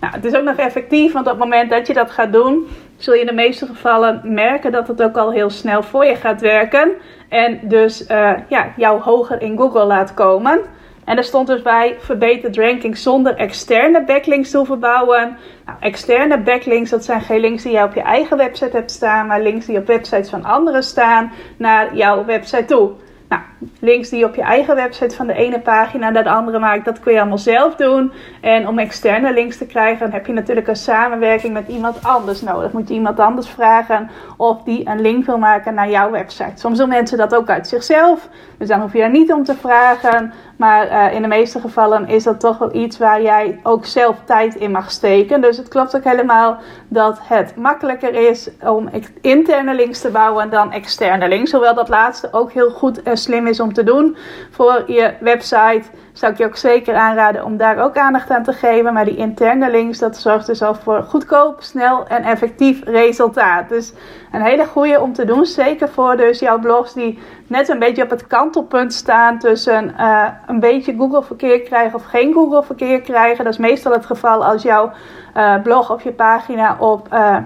Nou, 0.00 0.14
het 0.14 0.24
is 0.24 0.34
ook 0.34 0.44
nog 0.44 0.56
effectief, 0.56 1.12
want 1.12 1.26
op 1.26 1.32
het 1.32 1.42
moment 1.42 1.70
dat 1.70 1.86
je 1.86 1.94
dat 1.94 2.10
gaat 2.10 2.32
doen, 2.32 2.66
zul 2.96 3.14
je 3.14 3.20
in 3.20 3.26
de 3.26 3.32
meeste 3.32 3.66
gevallen 3.66 4.20
merken 4.24 4.72
dat 4.72 4.88
het 4.88 5.02
ook 5.02 5.16
al 5.16 5.32
heel 5.32 5.50
snel 5.50 5.82
voor 5.82 6.04
je 6.04 6.14
gaat 6.16 6.40
werken. 6.40 6.90
En 7.28 7.60
dus 7.62 8.10
uh, 8.10 8.32
ja, 8.48 8.72
jou 8.76 9.00
hoger 9.00 9.42
in 9.42 9.56
Google 9.56 9.84
laat 9.84 10.14
komen. 10.14 10.60
En 11.04 11.16
er 11.16 11.24
stond 11.24 11.46
dus 11.46 11.62
bij 11.62 11.96
verbeterd 11.98 12.56
ranking 12.56 12.96
zonder 12.96 13.36
externe 13.36 14.04
backlinks 14.04 14.50
te 14.50 14.64
verbouwen. 14.64 15.36
Nou, 15.66 15.78
externe 15.80 16.38
backlinks, 16.38 16.90
dat 16.90 17.04
zijn 17.04 17.20
geen 17.20 17.40
links 17.40 17.62
die 17.62 17.72
je 17.72 17.82
op 17.82 17.94
je 17.94 18.02
eigen 18.02 18.36
website 18.36 18.76
hebt 18.76 18.90
staan, 18.90 19.26
maar 19.26 19.42
links 19.42 19.66
die 19.66 19.78
op 19.78 19.86
websites 19.86 20.30
van 20.30 20.44
anderen 20.44 20.82
staan 20.82 21.32
naar 21.56 21.96
jouw 21.96 22.24
website 22.24 22.64
toe. 22.64 22.90
Nou, 23.28 23.42
links 23.80 24.08
die 24.08 24.18
je 24.18 24.24
op 24.24 24.34
je 24.34 24.42
eigen 24.42 24.74
website 24.74 25.16
van 25.16 25.26
de 25.26 25.34
ene 25.34 25.60
pagina 25.60 26.10
naar 26.10 26.24
de 26.24 26.30
andere 26.30 26.58
maakt, 26.58 26.84
dat 26.84 27.00
kun 27.00 27.12
je 27.12 27.20
allemaal 27.20 27.38
zelf 27.38 27.74
doen. 27.74 28.12
En 28.40 28.68
om 28.68 28.78
externe 28.78 29.32
links 29.32 29.56
te 29.56 29.66
krijgen, 29.66 29.98
dan 29.98 30.10
heb 30.10 30.26
je 30.26 30.32
natuurlijk 30.32 30.68
een 30.68 30.76
samenwerking 30.76 31.52
met 31.52 31.68
iemand 31.68 32.04
anders 32.04 32.40
nodig. 32.40 32.72
Moet 32.72 32.88
je 32.88 32.94
iemand 32.94 33.20
anders 33.20 33.48
vragen 33.48 34.10
of 34.36 34.62
die 34.62 34.88
een 34.88 35.00
link 35.00 35.26
wil 35.26 35.38
maken 35.38 35.74
naar 35.74 35.90
jouw 35.90 36.10
website. 36.10 36.52
Soms 36.54 36.78
doen 36.78 36.88
mensen 36.88 37.18
dat 37.18 37.34
ook 37.34 37.50
uit 37.50 37.68
zichzelf, 37.68 38.28
dus 38.58 38.68
dan 38.68 38.80
hoef 38.80 38.92
je 38.92 39.02
er 39.02 39.10
niet 39.10 39.32
om 39.32 39.44
te 39.44 39.54
vragen. 39.54 40.32
Maar 40.56 40.86
uh, 40.86 41.14
in 41.14 41.22
de 41.22 41.28
meeste 41.28 41.60
gevallen 41.60 42.08
is 42.08 42.24
dat 42.24 42.40
toch 42.40 42.58
wel 42.58 42.74
iets 42.74 42.98
waar 42.98 43.22
jij 43.22 43.60
ook 43.62 43.86
zelf 43.86 44.16
tijd 44.24 44.54
in 44.54 44.70
mag 44.70 44.90
steken. 44.90 45.40
Dus 45.40 45.56
het 45.56 45.68
klopt 45.68 45.96
ook 45.96 46.04
helemaal 46.04 46.58
dat 46.88 47.18
het 47.22 47.56
makkelijker 47.56 48.14
is 48.14 48.50
om 48.60 48.90
interne 49.20 49.74
links 49.74 50.00
te 50.00 50.10
bouwen 50.10 50.50
dan 50.50 50.72
externe 50.72 51.28
links. 51.28 51.52
Hoewel 51.52 51.74
dat 51.74 51.88
laatste 51.88 52.28
ook 52.32 52.52
heel 52.52 52.70
goed 52.70 53.02
en 53.02 53.16
slim 53.16 53.46
is 53.46 53.49
om 53.58 53.72
te 53.72 53.84
doen 53.84 54.16
voor 54.50 54.82
je 54.86 55.14
website 55.20 55.82
zou 56.12 56.32
ik 56.32 56.38
je 56.38 56.44
ook 56.44 56.56
zeker 56.56 56.94
aanraden 56.94 57.44
om 57.44 57.56
daar 57.56 57.78
ook 57.78 57.96
aandacht 57.96 58.30
aan 58.30 58.42
te 58.42 58.52
geven. 58.52 58.92
Maar 58.92 59.04
die 59.04 59.16
interne 59.16 59.70
links, 59.70 59.98
dat 59.98 60.16
zorgt 60.16 60.46
dus 60.46 60.62
al 60.62 60.74
voor 60.74 61.02
goedkoop, 61.02 61.62
snel 61.62 62.06
en 62.06 62.22
effectief 62.22 62.84
resultaat. 62.84 63.68
Dus 63.68 63.92
een 64.32 64.42
hele 64.42 64.66
goede 64.66 65.00
om 65.00 65.12
te 65.12 65.24
doen. 65.24 65.46
Zeker 65.46 65.88
voor 65.88 66.16
dus 66.16 66.38
jouw 66.38 66.58
blogs 66.58 66.92
die 66.92 67.18
net 67.46 67.68
een 67.68 67.78
beetje 67.78 68.02
op 68.02 68.10
het 68.10 68.26
kantelpunt 68.26 68.92
staan 68.92 69.38
tussen 69.38 69.94
uh, 69.98 70.26
een 70.46 70.60
beetje 70.60 70.96
Google 70.96 71.22
verkeer 71.22 71.60
krijgen 71.60 71.94
of 71.94 72.04
geen 72.04 72.32
Google 72.32 72.62
verkeer 72.62 73.00
krijgen. 73.00 73.44
Dat 73.44 73.52
is 73.52 73.58
meestal 73.58 73.92
het 73.92 74.06
geval 74.06 74.44
als 74.44 74.62
jouw 74.62 74.92
uh, 75.36 75.62
blog 75.62 75.92
of 75.92 76.02
je 76.02 76.12
pagina 76.12 76.76
op... 76.78 77.08
Uh, 77.12 77.36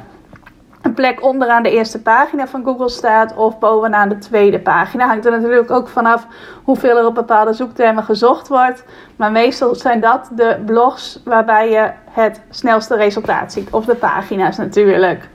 een 0.84 0.94
plek 0.94 1.22
onderaan 1.22 1.62
de 1.62 1.70
eerste 1.70 2.02
pagina 2.02 2.46
van 2.46 2.64
Google 2.64 2.88
staat 2.88 3.36
of 3.36 3.58
bovenaan 3.58 4.08
de 4.08 4.18
tweede 4.18 4.60
pagina. 4.60 5.06
Hangt 5.06 5.24
er 5.24 5.30
natuurlijk 5.30 5.70
ook 5.70 5.88
vanaf 5.88 6.26
hoeveel 6.64 6.98
er 6.98 7.06
op 7.06 7.14
bepaalde 7.14 7.52
zoektermen 7.52 8.04
gezocht 8.04 8.48
wordt. 8.48 8.84
Maar 9.16 9.32
meestal 9.32 9.74
zijn 9.74 10.00
dat 10.00 10.30
de 10.32 10.62
blogs 10.66 11.20
waarbij 11.24 11.70
je 11.70 11.90
het 12.10 12.40
snelste 12.50 12.96
resultaat 12.96 13.52
ziet. 13.52 13.70
Of 13.70 13.84
de 13.84 13.94
pagina's 13.94 14.56
natuurlijk. 14.56 15.28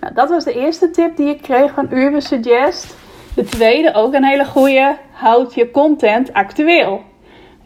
Nou, 0.00 0.14
dat 0.14 0.28
was 0.28 0.44
de 0.44 0.52
eerste 0.52 0.90
tip 0.90 1.16
die 1.16 1.28
ik 1.28 1.42
kreeg 1.42 1.72
van 1.72 1.86
Urban 1.90 2.22
Suggest. 2.22 2.96
De 3.34 3.44
tweede, 3.44 3.94
ook 3.94 4.14
een 4.14 4.24
hele 4.24 4.44
goede, 4.44 4.96
houd 5.12 5.54
je 5.54 5.70
content 5.70 6.32
actueel. 6.32 7.02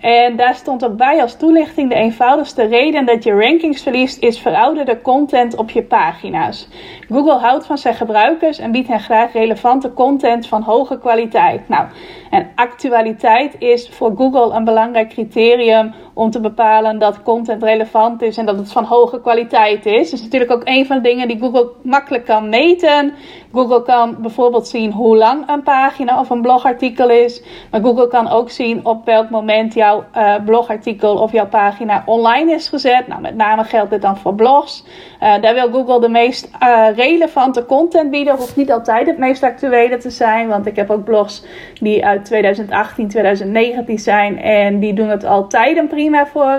En 0.01 0.37
daar 0.37 0.55
stond 0.55 0.85
ook 0.85 0.97
bij 0.97 1.21
als 1.23 1.37
toelichting: 1.37 1.89
de 1.89 1.95
eenvoudigste 1.95 2.67
reden 2.67 3.07
dat 3.07 3.25
je 3.25 3.33
rankings 3.33 3.83
verliest 3.83 4.23
is 4.23 4.39
verouderde 4.39 5.01
content 5.01 5.57
op 5.57 5.71
je 5.71 5.83
pagina's. 5.83 6.69
Google 7.09 7.39
houdt 7.39 7.67
van 7.67 7.79
zijn 7.79 7.95
gebruikers 7.95 8.59
en 8.59 8.73
biedt 8.73 8.89
hen 8.89 9.01
graag 9.01 9.33
relevante 9.33 9.93
content 9.93 10.47
van 10.47 10.63
hoge 10.63 10.99
kwaliteit. 10.99 11.69
Nou, 11.69 11.87
en 12.31 12.51
actualiteit 12.55 13.57
is 13.59 13.89
voor 13.89 14.13
Google 14.17 14.55
een 14.55 14.65
belangrijk 14.65 15.09
criterium 15.09 15.95
om 16.19 16.31
te 16.31 16.41
bepalen 16.41 16.99
dat 16.99 17.23
content 17.23 17.63
relevant 17.63 18.23
is 18.23 18.37
en 18.37 18.47
dat 18.47 18.57
het 18.57 18.73
van 18.73 18.85
hoge 18.85 19.21
kwaliteit 19.21 19.87
is. 19.87 20.11
Dat 20.11 20.19
is 20.19 20.23
natuurlijk 20.23 20.53
ook 20.53 20.63
een 20.65 20.87
van 20.87 20.97
de 20.97 21.03
dingen 21.03 21.29
die 21.29 21.39
Google 21.39 21.71
makkelijk 21.83 22.25
kan 22.25 22.49
meten. 22.49 23.15
Google 23.53 23.83
kan 23.83 24.17
bijvoorbeeld 24.21 24.69
zien 24.69 24.93
hoe 24.93 25.17
lang 25.17 25.49
een 25.49 25.63
pagina 25.63 26.21
of 26.21 26.31
een 26.31 26.43
blogartikel 26.43 27.11
is. 27.11 27.43
Maar 27.71 27.81
Google 27.81 28.09
kan 28.09 28.29
ook 28.29 28.51
zien 28.51 28.87
op 28.87 29.05
welk 29.05 29.31
moment 29.31 29.75
jouw 29.75 30.05
uh, 30.17 30.35
blogartikel 30.45 31.15
of 31.15 31.33
jouw 31.33 31.47
pagina 31.47 32.03
online 32.07 32.53
is 32.53 32.69
gezet. 32.69 33.07
Nou, 33.07 33.21
met 33.21 33.35
name 33.35 33.65
geldt 33.65 33.91
dit 33.91 34.03
dan 34.03 34.17
voor 34.17 34.35
blogs. 34.35 34.85
Uh, 35.23 35.41
daar 35.41 35.55
wil 35.55 35.71
Google 35.71 36.01
de 36.01 36.09
meest 36.09 36.51
uh, 36.63 36.87
relevante 36.97 37.67
content 37.67 38.11
bieden. 38.11 38.37
Hoeft 38.37 38.57
niet 38.57 38.73
altijd 38.73 39.07
het 39.07 39.19
meest 39.19 39.43
actuele 39.43 39.97
te 39.97 40.11
zijn. 40.11 40.49
Want 40.49 40.67
ik 40.67 40.77
heb 40.77 40.91
ook 40.91 41.05
blogs 41.05 41.45
die 41.81 42.05
uit 42.05 42.25
2018, 42.25 43.09
2019 43.09 43.99
zijn. 43.99 44.39
En 44.39 44.81
die 44.81 44.95
doen 44.95 45.09
het 45.09 45.25
altijd 45.25 45.77
een 45.77 45.89
prima 46.07 46.27
voor, 46.27 46.59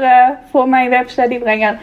voor 0.50 0.70
mijn 0.70 0.90
website. 0.90 1.28
Die 1.28 1.40
brengen 1.40 1.80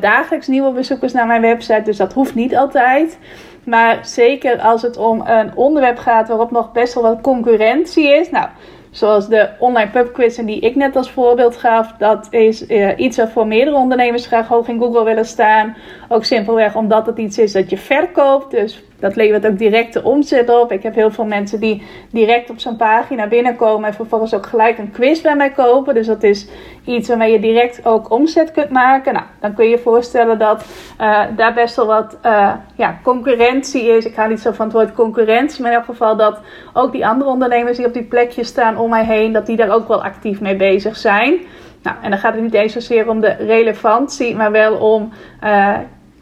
dagelijks 0.00 0.46
nieuwe 0.46 0.72
bezoekers 0.72 1.12
naar 1.12 1.26
mijn 1.26 1.40
website. 1.40 1.82
Dus 1.82 1.96
dat 1.96 2.12
hoeft 2.12 2.34
niet 2.34 2.56
altijd. 2.56 3.18
Maar 3.64 3.98
zeker 4.02 4.60
als 4.60 4.82
het 4.82 4.96
om 4.96 5.22
een 5.26 5.56
onderwerp 5.56 5.98
gaat 5.98 6.28
waarop 6.28 6.50
nog 6.50 6.72
best 6.72 6.94
wel 6.94 7.02
wat 7.02 7.20
concurrentie 7.20 8.14
is. 8.14 8.30
Nou, 8.30 8.46
zoals 8.90 9.28
de 9.28 9.48
online 9.58 9.90
pubquizzen 9.90 10.46
die 10.46 10.60
ik 10.60 10.74
net 10.74 10.96
als 10.96 11.10
voorbeeld 11.10 11.56
gaf. 11.56 11.92
Dat 11.98 12.26
is 12.30 12.68
uh, 12.68 12.90
iets 12.96 13.16
waarvoor 13.16 13.46
meerdere 13.46 13.76
ondernemers 13.76 14.26
graag 14.26 14.48
hoog 14.48 14.68
in 14.68 14.78
Google 14.78 15.04
willen 15.04 15.26
staan. 15.26 15.76
Ook 16.08 16.24
simpelweg 16.24 16.76
omdat 16.76 17.06
het 17.06 17.18
iets 17.18 17.38
is 17.38 17.52
dat 17.52 17.70
je 17.70 17.76
verkoopt. 17.76 18.50
Dus 18.50 18.82
dat 19.00 19.16
levert 19.16 19.46
ook 19.46 19.58
direct 19.58 19.92
de 19.92 20.02
omzet 20.02 20.48
op. 20.48 20.72
Ik 20.72 20.82
heb 20.82 20.94
heel 20.94 21.10
veel 21.10 21.24
mensen 21.24 21.60
die 21.60 21.82
direct 22.10 22.50
op 22.50 22.58
zo'n 22.58 22.76
pagina 22.76 23.26
binnenkomen 23.26 23.88
en 23.88 23.94
vervolgens 23.94 24.34
ook 24.34 24.46
gelijk 24.46 24.78
een 24.78 24.90
quiz 24.90 25.20
bij 25.20 25.36
mij 25.36 25.50
kopen. 25.50 25.94
Dus 25.94 26.06
dat 26.06 26.22
is 26.22 26.48
iets 26.84 27.08
waarmee 27.08 27.32
je 27.32 27.40
direct 27.40 27.86
ook 27.86 28.10
omzet 28.10 28.52
kunt 28.52 28.70
maken. 28.70 29.12
Nou, 29.12 29.24
dan 29.40 29.54
kun 29.54 29.64
je 29.64 29.70
je 29.70 29.78
voorstellen 29.78 30.38
dat 30.38 30.64
uh, 31.00 31.22
daar 31.36 31.54
best 31.54 31.76
wel 31.76 31.86
wat 31.86 32.18
uh, 32.26 32.52
ja, 32.74 32.98
concurrentie 33.02 33.82
is. 33.82 34.04
Ik 34.04 34.14
ga 34.14 34.26
niet 34.26 34.40
zo 34.40 34.52
van 34.52 34.64
het 34.66 34.74
woord 34.74 34.92
concurrentie, 34.92 35.62
maar 35.62 35.70
in 35.70 35.76
elk 35.76 35.86
geval 35.86 36.16
dat 36.16 36.40
ook 36.72 36.92
die 36.92 37.06
andere 37.06 37.30
ondernemers 37.30 37.76
die 37.76 37.86
op 37.86 37.92
die 37.92 38.02
plekjes 38.02 38.48
staan 38.48 38.78
om 38.78 38.90
mij 38.90 39.04
heen, 39.04 39.32
dat 39.32 39.46
die 39.46 39.56
daar 39.56 39.70
ook 39.70 39.88
wel 39.88 40.04
actief 40.04 40.40
mee 40.40 40.56
bezig 40.56 40.96
zijn. 40.96 41.40
Nou, 41.82 41.96
en 42.02 42.10
dan 42.10 42.18
gaat 42.18 42.34
het 42.34 42.42
niet 42.42 42.54
eens 42.54 42.72
zozeer 42.72 43.08
om 43.08 43.20
de 43.20 43.36
relevantie, 43.38 44.36
maar 44.36 44.50
wel 44.50 44.76
om 44.76 45.12
uh, 45.44 45.76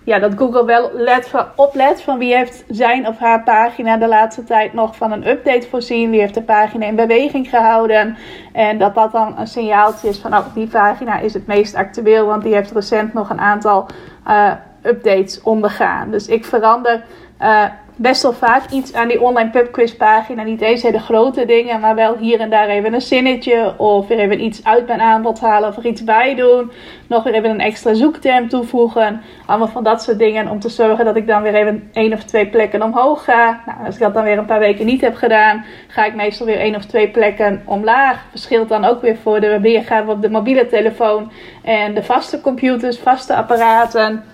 ja, 0.05 0.19
dat 0.19 0.35
Google 0.37 0.65
wel 0.65 0.91
let 0.93 1.33
oplet 1.57 2.03
van 2.03 2.19
wie 2.19 2.37
heeft 2.37 2.65
zijn 2.69 3.07
of 3.07 3.19
haar 3.19 3.43
pagina 3.43 3.97
de 3.97 4.09
laatste 4.09 4.45
tijd 4.45 4.73
nog 4.73 4.97
van 4.97 5.13
een 5.13 5.29
update 5.29 5.69
voorzien. 5.69 6.11
Wie 6.11 6.21
heeft 6.21 6.35
de 6.35 6.43
pagina 6.43 6.87
in 6.87 6.97
beweging 6.97 7.49
gehouden. 7.49 8.17
En 8.53 8.79
dat 8.79 8.95
dat 8.95 9.13
dan 9.13 9.39
een 9.39 9.47
signaaltje 9.47 10.09
is 10.09 10.19
van 10.19 10.35
oh, 10.35 10.55
die 10.55 10.67
pagina 10.67 11.19
is 11.19 11.35
het 11.35 11.47
meest 11.47 11.75
actueel. 11.75 12.27
Want 12.27 12.43
die 12.43 12.55
heeft 12.55 12.73
recent 12.73 13.15
nog 13.15 13.31
een 13.31 13.41
aantal 13.41 13.87
uh, 14.29 14.53
updates 14.83 15.43
ondergaan. 15.43 16.11
Dus 16.11 16.27
ik 16.27 16.45
verander 16.45 17.05
uh, 17.41 17.65
best 18.03 18.23
wel 18.23 18.33
vaak 18.33 18.71
iets 18.71 18.95
aan 18.95 19.09
die 19.09 19.23
online 19.23 19.51
pubquiz 19.51 19.93
pagina. 19.93 20.43
Niet 20.43 20.61
eens 20.61 20.83
hele 20.83 20.99
grote 20.99 21.45
dingen, 21.45 21.81
maar 21.81 21.95
wel 21.95 22.17
hier 22.17 22.41
en 22.41 22.51
daar 22.51 22.69
even 22.69 22.95
een 22.95 23.01
zinnetje. 23.01 23.75
Of 23.77 24.09
weer 24.09 24.19
even 24.19 24.45
iets 24.45 24.65
uit 24.65 24.87
mijn 24.87 25.01
aanbod 25.01 25.41
halen 25.41 25.69
of 25.69 25.77
er 25.77 25.87
iets 25.87 26.05
bij 26.05 26.35
doen. 26.35 26.71
Nog 27.07 27.23
weer 27.23 27.35
even 27.35 27.51
een 27.51 27.61
extra 27.61 27.95
zoekterm 27.95 28.49
toevoegen. 28.49 29.23
Allemaal 29.47 29.69
van 29.69 29.85
dat 29.85 30.03
soort 30.03 30.19
dingen 30.19 30.49
om 30.49 30.61
te 30.61 30.69
zorgen 30.69 31.05
dat 31.05 31.17
ik 31.17 31.27
dan 31.27 31.43
weer 31.43 31.55
even 31.55 31.91
één 31.93 32.13
of 32.13 32.25
twee 32.25 32.47
plekken 32.47 32.83
omhoog 32.83 33.25
ga. 33.25 33.61
Nou, 33.67 33.87
als 33.87 33.95
ik 33.95 34.01
dat 34.01 34.15
dan 34.15 34.25
weer 34.25 34.39
een 34.39 34.45
paar 34.45 34.59
weken 34.59 34.87
niet 34.87 35.01
heb 35.01 35.15
gedaan, 35.15 35.65
ga 35.89 36.05
ik 36.05 36.15
meestal 36.15 36.47
weer 36.47 36.59
één 36.59 36.77
of 36.77 36.85
twee 36.85 37.09
plekken 37.09 37.63
omlaag. 37.65 38.25
Verschilt 38.31 38.69
dan 38.69 38.85
ook 38.85 39.01
weer 39.03 39.17
voor 39.17 39.41
de 39.41 39.61
weergave 39.61 40.11
op 40.11 40.23
de 40.23 40.31
mobiele 40.31 40.67
telefoon 40.67 41.33
en 41.63 41.95
de 41.95 42.03
vaste 42.03 42.41
computers, 42.41 42.99
vaste 42.99 43.35
apparaten. 43.35 44.32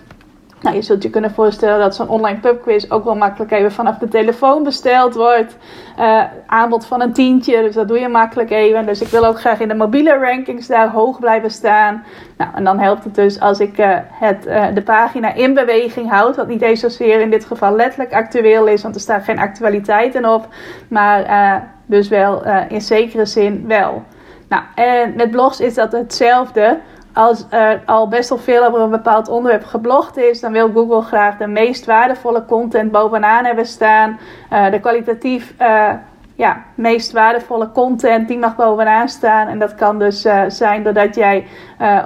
Nou, 0.61 0.75
je 0.75 0.81
zult 0.81 1.03
je 1.03 1.09
kunnen 1.09 1.31
voorstellen 1.31 1.79
dat 1.79 1.95
zo'n 1.95 2.09
online 2.09 2.39
pubquiz 2.39 2.89
ook 2.89 3.03
wel 3.03 3.15
makkelijk 3.15 3.51
even 3.51 3.71
vanaf 3.71 3.97
de 3.97 4.07
telefoon 4.07 4.63
besteld 4.63 5.15
wordt. 5.15 5.57
Uh, 5.99 6.23
aanbod 6.45 6.85
van 6.85 7.01
een 7.01 7.13
tientje, 7.13 7.61
dus 7.61 7.75
dat 7.75 7.87
doe 7.87 7.99
je 7.99 8.07
makkelijk 8.07 8.49
even. 8.49 8.85
Dus 8.85 9.01
ik 9.01 9.07
wil 9.07 9.25
ook 9.25 9.39
graag 9.39 9.59
in 9.59 9.67
de 9.67 9.73
mobiele 9.73 10.17
rankings 10.17 10.67
daar 10.67 10.89
hoog 10.89 11.19
blijven 11.19 11.51
staan. 11.51 12.03
Nou, 12.37 12.51
en 12.55 12.63
dan 12.63 12.79
helpt 12.79 13.03
het 13.03 13.15
dus 13.15 13.39
als 13.39 13.59
ik 13.59 13.77
uh, 13.77 13.97
het, 14.11 14.47
uh, 14.47 14.65
de 14.73 14.81
pagina 14.81 15.33
in 15.33 15.53
beweging 15.53 16.09
houd. 16.09 16.35
Wat 16.35 16.47
niet 16.47 16.61
eens 16.61 16.79
zozeer 16.79 17.21
in 17.21 17.29
dit 17.29 17.45
geval 17.45 17.75
letterlijk 17.75 18.13
actueel 18.13 18.67
is, 18.67 18.81
want 18.83 18.95
er 18.95 19.01
staat 19.01 19.23
geen 19.23 19.39
actualiteit 19.39 20.15
in 20.15 20.27
op. 20.27 20.47
Maar 20.87 21.67
dus 21.85 22.07
wel 22.07 22.43
in 22.67 22.81
zekere 22.81 23.25
zin 23.25 23.67
wel. 23.67 24.03
Nou, 24.49 24.63
en 24.75 25.13
met 25.15 25.31
blogs 25.31 25.59
is 25.59 25.73
dat 25.73 25.91
hetzelfde 25.91 26.79
als 27.19 27.45
er 27.49 27.81
al 27.85 28.07
best 28.07 28.29
wel 28.29 28.37
veel 28.37 28.65
over 28.65 28.79
een 28.79 28.89
bepaald 28.89 29.29
onderwerp 29.29 29.65
geblogd 29.65 30.17
is, 30.17 30.39
dan 30.39 30.51
wil 30.51 30.71
Google 30.71 31.01
graag 31.01 31.37
de 31.37 31.47
meest 31.47 31.85
waardevolle 31.85 32.45
content 32.45 32.91
bovenaan 32.91 33.45
hebben 33.45 33.65
staan. 33.65 34.19
Uh, 34.53 34.71
de 34.71 34.79
kwalitatief 34.79 35.53
uh, 35.61 35.89
ja, 36.35 36.63
meest 36.75 37.11
waardevolle 37.11 37.71
content, 37.71 38.27
die 38.27 38.37
mag 38.37 38.55
bovenaan 38.55 39.09
staan. 39.09 39.47
En 39.47 39.59
dat 39.59 39.75
kan 39.75 39.99
dus 39.99 40.25
uh, 40.25 40.43
zijn 40.47 40.83
doordat 40.83 41.15
jij 41.15 41.47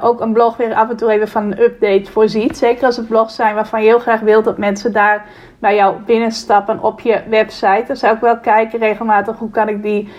ook 0.02 0.22
een 0.22 0.34
blog 0.34 0.58
weer 0.58 0.74
af 0.74 0.90
en 0.90 0.98
toe 0.98 1.12
even 1.12 1.28
van 1.28 1.44
een 1.44 1.62
update 1.62 2.12
voorziet. 2.12 2.58
Zeker 2.58 2.86
als 2.86 2.98
het 2.98 3.08
blogs 3.08 3.36
zijn 3.36 3.56
waarvan 3.56 3.82
je 3.82 3.88
heel 3.88 4.00
graag 4.00 4.20
wilt 4.20 4.46
dat 4.46 4.58
mensen 4.58 4.94
daar 4.94 5.26
bij 5.60 5.76
jou 5.76 5.96
binnenstappen 6.06 6.84
op 6.84 7.00
je 7.00 7.22
website. 7.30 7.84
Dan 7.88 7.96
zou 7.96 8.16
ik 8.16 8.22
wel 8.22 8.40
kijken 8.40 8.80
regelmatig 8.80 9.38
hoe 9.38 9.52
kan 9.52 9.70
ik 9.70 9.84
die 9.84 10.10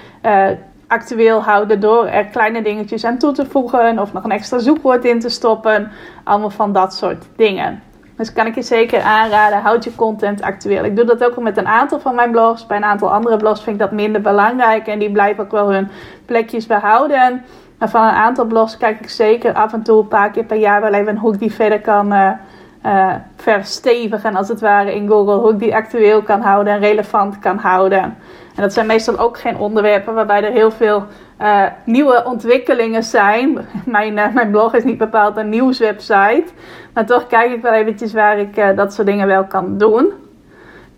actueel 0.86 1.42
houden 1.42 1.80
door 1.80 2.06
er 2.06 2.24
kleine 2.24 2.62
dingetjes 2.62 3.04
aan 3.04 3.18
toe 3.18 3.32
te 3.32 3.46
voegen 3.46 3.98
of 3.98 4.12
nog 4.12 4.24
een 4.24 4.30
extra 4.30 4.58
zoekwoord 4.58 5.04
in 5.04 5.20
te 5.20 5.28
stoppen. 5.28 5.90
Allemaal 6.24 6.50
van 6.50 6.72
dat 6.72 6.94
soort 6.94 7.24
dingen. 7.36 7.82
Dus 8.16 8.32
kan 8.32 8.46
ik 8.46 8.54
je 8.54 8.62
zeker 8.62 9.02
aanraden, 9.02 9.60
houd 9.60 9.84
je 9.84 9.94
content 9.94 10.42
actueel. 10.42 10.84
Ik 10.84 10.96
doe 10.96 11.04
dat 11.04 11.24
ook 11.24 11.36
met 11.36 11.56
een 11.56 11.66
aantal 11.66 12.00
van 12.00 12.14
mijn 12.14 12.30
blogs. 12.30 12.66
Bij 12.66 12.76
een 12.76 12.84
aantal 12.84 13.12
andere 13.12 13.36
blogs 13.36 13.62
vind 13.62 13.76
ik 13.76 13.82
dat 13.82 13.92
minder 13.92 14.20
belangrijk 14.20 14.86
en 14.86 14.98
die 14.98 15.12
blijven 15.12 15.44
ook 15.44 15.50
wel 15.50 15.72
hun 15.72 15.88
plekjes 16.26 16.66
behouden. 16.66 17.44
Maar 17.78 17.88
van 17.90 18.02
een 18.02 18.14
aantal 18.14 18.44
blogs 18.44 18.76
kijk 18.76 19.00
ik 19.00 19.08
zeker 19.08 19.54
af 19.54 19.72
en 19.72 19.82
toe 19.82 20.00
een 20.00 20.08
paar 20.08 20.30
keer 20.30 20.44
per 20.44 20.56
jaar 20.56 20.80
wel 20.80 20.92
even 20.92 21.16
hoe 21.16 21.32
ik 21.32 21.38
die 21.38 21.52
verder 21.52 21.80
kan 21.80 22.12
uh, 22.12 22.30
uh, 22.86 23.14
verstevigen, 23.36 24.36
als 24.36 24.48
het 24.48 24.60
ware, 24.60 24.94
in 24.94 25.08
Google. 25.08 25.34
Hoe 25.34 25.52
ik 25.52 25.58
die 25.58 25.74
actueel 25.74 26.22
kan 26.22 26.40
houden 26.40 26.72
en 26.72 26.80
relevant 26.80 27.38
kan 27.38 27.58
houden. 27.58 28.02
En 28.54 28.62
dat 28.62 28.72
zijn 28.72 28.86
meestal 28.86 29.18
ook 29.18 29.38
geen 29.38 29.56
onderwerpen 29.56 30.14
waarbij 30.14 30.44
er 30.44 30.52
heel 30.52 30.70
veel 30.70 31.04
uh, 31.40 31.62
nieuwe 31.84 32.24
ontwikkelingen 32.24 33.02
zijn. 33.02 33.58
Mijn, 33.84 34.16
uh, 34.16 34.34
mijn 34.34 34.50
blog 34.50 34.74
is 34.74 34.84
niet 34.84 34.98
bepaald 34.98 35.36
een 35.36 35.48
nieuwswebsite. 35.48 36.44
Maar 36.94 37.06
toch 37.06 37.26
kijk 37.26 37.52
ik 37.52 37.62
wel 37.62 37.72
eventjes 37.72 38.12
waar 38.12 38.38
ik 38.38 38.76
dat 38.76 38.94
soort 38.94 39.06
dingen 39.06 39.26
wel 39.26 39.44
kan 39.44 39.78
doen. 39.78 40.12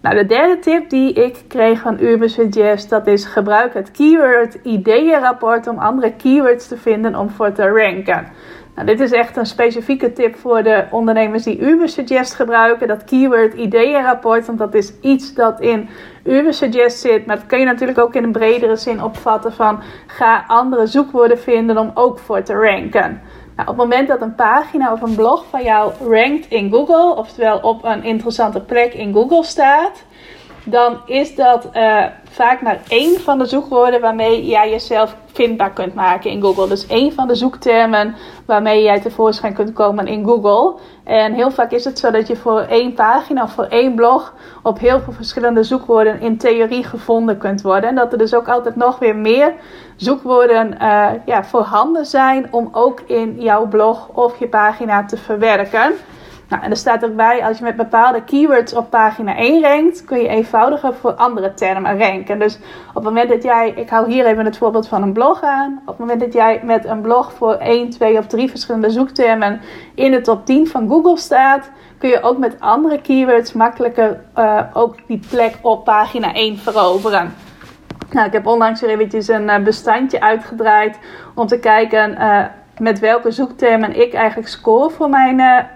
Nou, 0.06 0.18
de 0.18 0.26
derde 0.26 0.58
tip 0.58 0.90
die 0.90 1.12
ik 1.12 1.44
kreeg 1.48 1.80
van 1.80 2.00
Ubersuggest, 2.00 2.90
dat 2.90 3.06
is 3.06 3.24
gebruik 3.24 3.74
het 3.74 3.90
keyword 3.90 4.54
ideeënrapport 4.62 5.66
om 5.66 5.78
andere 5.78 6.12
keywords 6.12 6.68
te 6.68 6.76
vinden 6.76 7.16
om 7.16 7.30
voor 7.30 7.52
te 7.52 7.68
ranken. 7.68 8.26
Nou, 8.76 8.88
dit 8.88 9.00
is 9.00 9.12
echt 9.12 9.36
een 9.36 9.46
specifieke 9.46 10.12
tip 10.12 10.36
voor 10.36 10.62
de 10.62 10.84
ondernemers 10.90 11.42
die 11.42 11.60
Ubersuggest 11.60 12.34
gebruiken. 12.34 12.88
Dat 12.88 13.04
keyword 13.04 13.54
ideeënrapport, 13.54 14.46
want 14.46 14.58
dat 14.58 14.74
is 14.74 14.92
iets 15.00 15.34
dat 15.34 15.60
in 15.60 15.88
Ubersuggest 16.24 16.98
zit. 16.98 17.26
Maar 17.26 17.36
dat 17.36 17.46
kun 17.46 17.58
je 17.58 17.64
natuurlijk 17.64 17.98
ook 17.98 18.14
in 18.14 18.22
een 18.22 18.32
bredere 18.32 18.76
zin 18.76 19.02
opvatten 19.02 19.52
van 19.52 19.82
ga 20.06 20.44
andere 20.46 20.86
zoekwoorden 20.86 21.38
vinden 21.38 21.78
om 21.78 21.90
ook 21.94 22.18
voor 22.18 22.42
te 22.42 22.52
ranken. 22.52 23.20
Nou, 23.56 23.68
op 23.68 23.76
het 23.76 23.76
moment 23.76 24.08
dat 24.08 24.20
een 24.20 24.34
pagina 24.34 24.92
of 24.92 25.02
een 25.02 25.14
blog 25.14 25.44
van 25.50 25.62
jou 25.62 25.92
rankt 26.08 26.46
in 26.48 26.70
Google, 26.70 27.14
oftewel 27.16 27.58
op 27.58 27.84
een 27.84 28.02
interessante 28.02 28.60
plek 28.60 28.94
in 28.94 29.12
Google 29.12 29.44
staat, 29.44 30.04
dan 30.66 31.00
is 31.04 31.34
dat 31.34 31.68
uh, 31.74 32.04
vaak 32.30 32.62
maar 32.62 32.80
één 32.88 33.20
van 33.20 33.38
de 33.38 33.46
zoekwoorden 33.46 34.00
waarmee 34.00 34.46
jij 34.46 34.70
jezelf 34.70 35.16
vindbaar 35.32 35.72
kunt 35.72 35.94
maken 35.94 36.30
in 36.30 36.40
Google. 36.40 36.68
Dus 36.68 36.86
één 36.86 37.12
van 37.12 37.28
de 37.28 37.34
zoektermen 37.34 38.14
waarmee 38.46 38.82
jij 38.82 39.00
tevoorschijn 39.00 39.54
kunt 39.54 39.72
komen 39.72 40.06
in 40.06 40.24
Google. 40.24 40.80
En 41.04 41.32
heel 41.32 41.50
vaak 41.50 41.70
is 41.70 41.84
het 41.84 41.98
zo 41.98 42.10
dat 42.10 42.26
je 42.26 42.36
voor 42.36 42.60
één 42.60 42.94
pagina 42.94 43.42
of 43.42 43.52
voor 43.52 43.64
één 43.64 43.94
blog 43.94 44.34
op 44.62 44.78
heel 44.78 45.00
veel 45.00 45.12
verschillende 45.12 45.62
zoekwoorden 45.62 46.20
in 46.20 46.38
theorie 46.38 46.84
gevonden 46.84 47.38
kunt 47.38 47.62
worden. 47.62 47.88
En 47.88 47.96
dat 47.96 48.12
er 48.12 48.18
dus 48.18 48.34
ook 48.34 48.48
altijd 48.48 48.76
nog 48.76 48.98
weer 48.98 49.16
meer 49.16 49.54
zoekwoorden 49.96 50.76
uh, 50.82 51.08
ja, 51.26 51.44
voorhanden 51.44 52.06
zijn 52.06 52.48
om 52.50 52.68
ook 52.72 53.00
in 53.00 53.34
jouw 53.38 53.66
blog 53.66 54.08
of 54.08 54.38
je 54.38 54.48
pagina 54.48 55.04
te 55.04 55.16
verwerken. 55.16 55.92
Nou, 56.48 56.62
en 56.62 56.70
er 56.70 56.76
staat 56.76 57.04
ook 57.04 57.16
bij, 57.16 57.44
als 57.44 57.58
je 57.58 57.64
met 57.64 57.76
bepaalde 57.76 58.24
keywords 58.24 58.74
op 58.74 58.90
pagina 58.90 59.36
1 59.36 59.62
rankt, 59.62 60.04
kun 60.04 60.18
je 60.18 60.28
eenvoudiger 60.28 60.94
voor 60.94 61.12
andere 61.12 61.54
termen 61.54 61.98
ranken. 61.98 62.38
Dus 62.38 62.58
op 62.88 62.94
het 62.94 63.04
moment 63.04 63.28
dat 63.28 63.42
jij, 63.42 63.72
ik 63.76 63.88
hou 63.88 64.12
hier 64.12 64.26
even 64.26 64.44
het 64.44 64.58
voorbeeld 64.58 64.88
van 64.88 65.02
een 65.02 65.12
blog 65.12 65.42
aan. 65.42 65.80
Op 65.80 65.86
het 65.86 65.98
moment 65.98 66.20
dat 66.20 66.32
jij 66.32 66.60
met 66.64 66.84
een 66.84 67.00
blog 67.00 67.32
voor 67.32 67.54
1, 67.54 67.90
2 67.90 68.18
of 68.18 68.26
3 68.26 68.50
verschillende 68.50 68.90
zoektermen 68.90 69.60
in 69.94 70.10
de 70.10 70.20
top 70.20 70.46
10 70.46 70.68
van 70.68 70.88
Google 70.88 71.18
staat, 71.18 71.70
kun 71.98 72.08
je 72.08 72.22
ook 72.22 72.38
met 72.38 72.60
andere 72.60 73.00
keywords 73.00 73.52
makkelijker 73.52 74.20
uh, 74.38 74.60
ook 74.72 74.96
die 75.06 75.20
plek 75.30 75.54
op 75.62 75.84
pagina 75.84 76.34
1 76.34 76.58
veroveren. 76.58 77.34
Nou, 78.10 78.26
ik 78.26 78.32
heb 78.32 78.46
onlangs 78.46 78.80
weer 78.80 78.90
eventjes 78.90 79.28
een 79.28 79.48
uh, 79.48 79.58
bestandje 79.58 80.20
uitgedraaid 80.20 80.98
om 81.34 81.46
te 81.46 81.58
kijken 81.58 82.10
uh, 82.12 82.44
met 82.78 82.98
welke 82.98 83.30
zoektermen 83.30 84.00
ik 84.00 84.12
eigenlijk 84.12 84.48
score 84.48 84.90
voor 84.90 85.08
mijn 85.08 85.66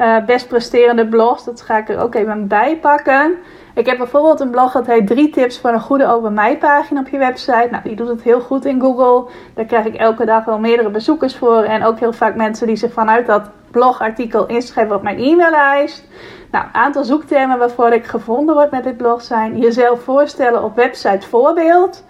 uh, 0.00 0.24
best 0.26 0.48
presterende 0.48 1.06
blogs. 1.06 1.44
Dat 1.44 1.60
ga 1.60 1.78
ik 1.78 1.88
er 1.88 1.98
ook 1.98 2.14
even 2.14 2.46
bij 2.46 2.76
pakken. 2.76 3.36
Ik 3.74 3.86
heb 3.86 3.98
bijvoorbeeld 3.98 4.40
een 4.40 4.50
blog 4.50 4.72
dat 4.72 4.86
heet 4.86 5.06
drie 5.06 5.30
tips 5.30 5.60
voor 5.60 5.70
een 5.70 5.80
goede 5.80 6.06
over 6.06 6.32
mij 6.32 6.58
pagina 6.58 7.00
op 7.00 7.08
je 7.08 7.18
website. 7.18 7.68
Nou, 7.70 7.82
die 7.82 7.96
doet 7.96 8.08
het 8.08 8.22
heel 8.22 8.40
goed 8.40 8.64
in 8.64 8.80
Google. 8.80 9.30
Daar 9.54 9.64
krijg 9.64 9.84
ik 9.84 9.94
elke 9.94 10.24
dag 10.24 10.44
wel 10.44 10.58
meerdere 10.58 10.90
bezoekers 10.90 11.36
voor. 11.36 11.62
En 11.62 11.84
ook 11.84 11.98
heel 11.98 12.12
vaak 12.12 12.34
mensen 12.34 12.66
die 12.66 12.76
zich 12.76 12.92
vanuit 12.92 13.26
dat 13.26 13.50
blogartikel 13.70 14.46
inschrijven 14.46 14.96
op 14.96 15.02
mijn 15.02 15.18
e-maillijst. 15.18 16.04
Nou, 16.50 16.64
aantal 16.72 17.04
zoektermen 17.04 17.58
waarvoor 17.58 17.92
ik 17.92 18.06
gevonden 18.06 18.54
word 18.54 18.70
met 18.70 18.84
dit 18.84 18.96
blog 18.96 19.22
zijn 19.22 19.58
jezelf 19.58 20.02
voorstellen 20.02 20.64
op 20.64 20.76
website 20.76 21.28
voorbeeld, 21.28 22.04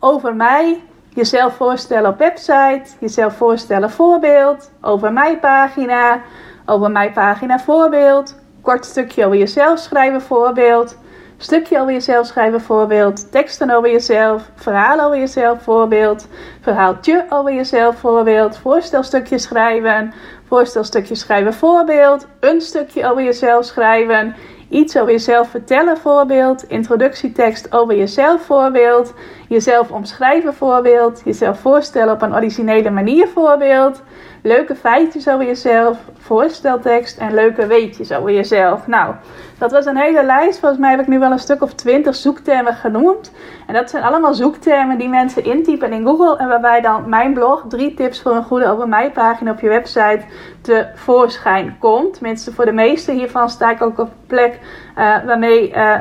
over 0.00 0.34
mij, 0.34 0.82
jezelf 1.08 1.54
voorstellen 1.54 2.10
op 2.10 2.18
website, 2.18 2.82
jezelf 3.00 3.36
voorstellen 3.36 3.90
voorbeeld, 3.90 4.70
over 4.80 5.12
mij 5.12 5.38
pagina, 5.38 6.20
over 6.68 6.90
mijn 6.90 7.12
pagina 7.12 7.58
voorbeeld, 7.58 8.34
kort 8.60 8.84
stukje 8.84 9.24
over 9.24 9.38
jezelf 9.38 9.78
schrijven 9.78 10.20
voorbeeld, 10.20 10.96
stukje 11.36 11.80
over 11.80 11.92
jezelf 11.92 12.26
schrijven 12.26 12.60
voorbeeld, 12.60 13.32
teksten 13.32 13.70
over 13.70 13.90
jezelf, 13.90 14.50
verhaal 14.54 15.00
over 15.00 15.18
jezelf 15.18 15.62
voorbeeld, 15.62 16.28
verhaaltje 16.60 17.26
over 17.28 17.54
jezelf 17.54 17.96
voorbeeld, 17.96 18.56
voorstelstukje 18.56 19.38
schrijven, 19.38 20.12
voorstelstukje 20.46 21.14
schrijven 21.14 21.54
voorbeeld, 21.54 22.26
een 22.40 22.60
stukje 22.60 23.10
over 23.10 23.22
jezelf 23.22 23.64
schrijven, 23.64 24.34
iets 24.68 24.96
over 24.96 25.12
jezelf 25.12 25.48
vertellen 25.48 25.96
voorbeeld, 25.96 26.62
introductietekst 26.68 27.72
over 27.72 27.96
jezelf 27.96 28.42
voorbeeld, 28.42 29.14
jezelf 29.48 29.90
omschrijven 29.90 30.54
voorbeeld, 30.54 31.22
jezelf 31.24 31.58
voorstellen 31.60 32.14
op 32.14 32.22
een 32.22 32.34
originele 32.34 32.90
manier 32.90 33.28
voorbeeld, 33.28 34.02
leuke 34.42 34.74
feitjes 34.74 35.28
over 35.28 35.46
jezelf, 35.46 35.98
voorsteltekst 36.18 37.18
en 37.18 37.34
leuke 37.34 37.66
weetjes 37.66 38.12
over 38.12 38.32
jezelf. 38.32 38.86
Nou, 38.86 39.14
dat 39.58 39.72
was 39.72 39.86
een 39.86 39.96
hele 39.96 40.24
lijst. 40.24 40.58
Volgens 40.58 40.80
mij 40.80 40.90
heb 40.90 41.00
ik 41.00 41.06
nu 41.06 41.18
wel 41.18 41.30
een 41.30 41.38
stuk 41.38 41.62
of 41.62 41.72
twintig 41.72 42.14
zoektermen 42.14 42.74
genoemd. 42.74 43.32
En 43.66 43.74
dat 43.74 43.90
zijn 43.90 44.02
allemaal 44.02 44.34
zoektermen 44.34 44.98
die 44.98 45.08
mensen 45.08 45.44
intypen 45.44 45.92
in 45.92 46.04
Google. 46.04 46.36
En 46.36 46.48
waarbij 46.48 46.80
dan 46.80 47.08
mijn 47.08 47.32
blog, 47.32 47.64
drie 47.68 47.94
tips 47.94 48.22
voor 48.22 48.32
een 48.32 48.44
goede 48.44 48.70
over 48.70 48.88
mij 48.88 49.10
pagina 49.10 49.50
op 49.50 49.60
je 49.60 49.68
website, 49.68 50.20
tevoorschijn 50.60 51.76
komt. 51.78 52.14
Tenminste, 52.14 52.52
voor 52.52 52.64
de 52.64 52.72
meeste 52.72 53.12
hiervan 53.12 53.50
sta 53.50 53.70
ik 53.70 53.82
ook 53.82 53.98
op 53.98 54.10
plek 54.26 54.58
uh, 54.98 55.24
waarmee 55.26 55.70
uh, 55.74 55.94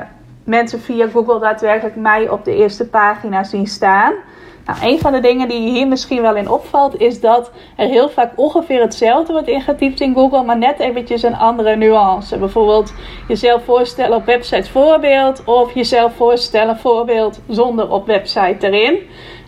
mensen 0.43 0.79
via 0.79 1.07
Google 1.07 1.39
daadwerkelijk 1.39 1.95
mij 1.95 2.29
op 2.29 2.45
de 2.45 2.55
eerste 2.55 2.89
pagina 2.89 3.43
zien 3.43 3.67
staan. 3.67 4.13
Nou, 4.67 4.79
een 4.81 4.99
van 4.99 5.11
de 5.11 5.19
dingen 5.19 5.47
die 5.47 5.69
hier 5.69 5.87
misschien 5.87 6.21
wel 6.21 6.35
in 6.35 6.49
opvalt, 6.49 6.99
is 6.99 7.19
dat 7.19 7.51
er 7.75 7.87
heel 7.87 8.09
vaak 8.09 8.31
ongeveer 8.35 8.81
hetzelfde 8.81 9.33
wordt 9.33 9.47
ingetypt 9.47 9.99
in 9.99 10.13
Google, 10.13 10.43
maar 10.43 10.57
net 10.57 10.79
eventjes 10.79 11.23
een 11.23 11.35
andere 11.35 11.75
nuance. 11.75 12.37
Bijvoorbeeld 12.37 12.93
jezelf 13.27 13.63
voorstellen 13.63 14.17
op 14.17 14.25
website 14.25 14.71
voorbeeld 14.71 15.43
of 15.45 15.73
jezelf 15.73 16.15
voorstellen 16.15 16.77
voorbeeld 16.77 17.39
zonder 17.47 17.91
op 17.91 18.05
website 18.05 18.67
erin. 18.67 18.99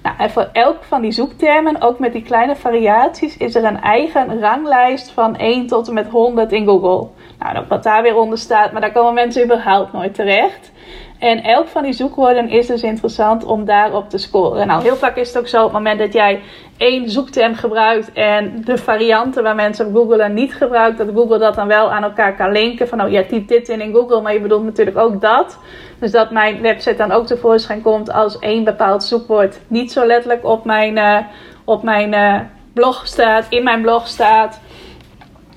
Nou, 0.03 0.15
en 0.17 0.29
voor 0.29 0.49
elk 0.53 0.83
van 0.83 1.01
die 1.01 1.11
zoektermen, 1.11 1.81
ook 1.81 1.99
met 1.99 2.13
die 2.13 2.23
kleine 2.23 2.55
variaties, 2.55 3.37
is 3.37 3.55
er 3.55 3.63
een 3.63 3.81
eigen 3.81 4.39
ranglijst 4.39 5.11
van 5.11 5.35
1 5.35 5.67
tot 5.67 5.87
en 5.87 5.93
met 5.93 6.07
100 6.07 6.51
in 6.51 6.65
Google. 6.65 7.07
Nou, 7.39 7.65
wat 7.67 7.83
daar 7.83 8.01
weer 8.01 8.17
onder 8.17 8.37
staat, 8.37 8.71
maar 8.71 8.81
daar 8.81 8.91
komen 8.91 9.13
mensen 9.13 9.43
überhaupt 9.43 9.93
nooit 9.93 10.15
terecht. 10.15 10.71
En 11.19 11.43
elk 11.43 11.67
van 11.67 11.83
die 11.83 11.93
zoekwoorden 11.93 12.49
is 12.49 12.67
dus 12.67 12.83
interessant 12.83 13.43
om 13.43 13.65
daarop 13.65 14.09
te 14.09 14.17
scoren. 14.17 14.67
Nou, 14.67 14.83
heel 14.83 14.95
vaak 14.95 15.15
is 15.15 15.27
het 15.27 15.37
ook 15.37 15.47
zo 15.47 15.57
op 15.57 15.63
het 15.63 15.73
moment 15.73 15.99
dat 15.99 16.13
jij 16.13 16.41
één 16.77 17.09
zoekterm 17.09 17.55
gebruikt 17.55 18.11
en 18.13 18.61
de 18.65 18.77
varianten 18.77 19.43
waar 19.43 19.55
mensen 19.55 19.87
op 19.87 19.95
googelen 19.95 20.33
niet 20.33 20.53
gebruikt, 20.53 20.97
dat 20.97 21.07
Google 21.15 21.37
dat 21.37 21.55
dan 21.55 21.67
wel 21.67 21.91
aan 21.91 22.03
elkaar 22.03 22.35
kan 22.35 22.51
linken. 22.51 22.87
Van 22.87 23.01
oh, 23.01 23.11
je 23.11 23.25
typt 23.25 23.47
dit 23.47 23.69
in 23.69 23.81
in 23.81 23.93
Google, 23.93 24.21
maar 24.21 24.33
je 24.33 24.41
bedoelt 24.41 24.63
natuurlijk 24.63 24.97
ook 24.97 25.21
dat. 25.21 25.59
Dus 25.99 26.11
dat 26.11 26.31
mijn 26.31 26.61
website 26.61 26.95
dan 26.95 27.11
ook 27.11 27.25
tevoorschijn 27.25 27.81
komt 27.81 28.11
als 28.11 28.39
één 28.39 28.63
bepaald 28.63 29.03
zoekwoord 29.03 29.59
niet 29.67 29.91
zo 29.91 30.05
letterlijk 30.05 30.45
op 30.45 30.65
mijn, 30.65 30.97
uh, 30.97 31.17
op 31.63 31.83
mijn 31.83 32.13
uh, 32.13 32.39
blog 32.73 33.07
staat, 33.07 33.45
in 33.49 33.63
mijn 33.63 33.81
blog 33.81 34.07
staat. 34.07 34.59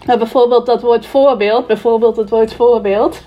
Nou, 0.07 0.19
bijvoorbeeld 0.19 0.67
dat 0.67 0.83
woord 0.83 1.07
voorbeeld, 1.07 1.67
bijvoorbeeld 1.67 2.17
het 2.17 2.31
woord 2.31 2.55
voorbeeld. 2.55 3.23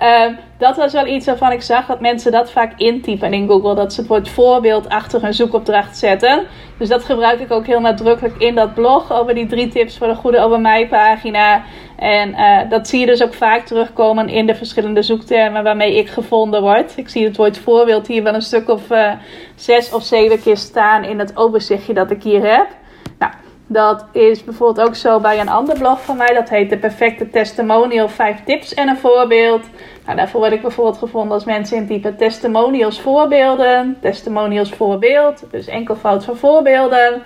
uh, 0.00 0.24
dat 0.58 0.76
was 0.76 0.92
wel 0.92 1.06
iets 1.06 1.26
waarvan 1.26 1.52
ik 1.52 1.62
zag 1.62 1.86
dat 1.86 2.00
mensen 2.00 2.32
dat 2.32 2.50
vaak 2.50 2.72
intypen 2.76 3.32
in 3.32 3.48
Google. 3.48 3.74
Dat 3.74 3.92
ze 3.92 4.00
het 4.00 4.08
woord 4.08 4.28
voorbeeld 4.28 4.88
achter 4.88 5.22
hun 5.22 5.34
zoekopdracht 5.34 5.98
zetten. 5.98 6.46
Dus 6.78 6.88
dat 6.88 7.04
gebruik 7.04 7.40
ik 7.40 7.50
ook 7.50 7.66
heel 7.66 7.80
nadrukkelijk 7.80 8.36
in 8.38 8.54
dat 8.54 8.74
blog 8.74 9.12
over 9.12 9.34
die 9.34 9.46
drie 9.46 9.68
tips 9.68 9.98
voor 9.98 10.06
de 10.06 10.14
goede 10.14 10.38
over 10.38 10.60
mij 10.60 10.88
pagina. 10.88 11.62
En 11.96 12.28
uh, 12.30 12.70
dat 12.70 12.88
zie 12.88 13.00
je 13.00 13.06
dus 13.06 13.22
ook 13.22 13.34
vaak 13.34 13.66
terugkomen 13.66 14.28
in 14.28 14.46
de 14.46 14.54
verschillende 14.54 15.02
zoektermen 15.02 15.62
waarmee 15.62 15.96
ik 15.96 16.08
gevonden 16.08 16.62
word. 16.62 16.96
Ik 16.96 17.08
zie 17.08 17.24
het 17.24 17.36
woord 17.36 17.58
voorbeeld 17.58 18.06
hier 18.06 18.22
wel 18.22 18.34
een 18.34 18.42
stuk 18.42 18.68
of 18.68 18.90
uh, 18.90 19.12
zes 19.54 19.92
of 19.92 20.02
zeven 20.02 20.42
keer 20.42 20.56
staan 20.56 21.04
in 21.04 21.18
het 21.18 21.36
overzichtje 21.36 21.94
dat 21.94 22.10
ik 22.10 22.22
hier 22.22 22.56
heb. 22.56 22.66
Dat 23.72 24.04
is 24.12 24.44
bijvoorbeeld 24.44 24.88
ook 24.88 24.94
zo 24.94 25.20
bij 25.20 25.40
een 25.40 25.48
ander 25.48 25.78
blog 25.78 26.02
van 26.02 26.16
mij. 26.16 26.34
Dat 26.34 26.48
heet 26.48 26.70
de 26.70 26.78
perfecte 26.78 27.30
testimonial 27.30 28.08
5 28.08 28.44
tips 28.44 28.74
en 28.74 28.88
een 28.88 28.98
voorbeeld. 28.98 29.62
Nou, 30.04 30.16
daarvoor 30.16 30.40
word 30.40 30.52
ik 30.52 30.62
bijvoorbeeld 30.62 30.98
gevonden 30.98 31.32
als 31.32 31.44
mensen 31.44 31.76
in 31.76 31.86
type 31.86 32.16
testimonials 32.16 33.00
voorbeelden. 33.00 33.96
Testimonials 34.00 34.70
voorbeeld, 34.70 35.44
dus 35.50 35.66
enkelvoud 35.66 36.24
van 36.24 36.36
voorbeelden. 36.36 37.22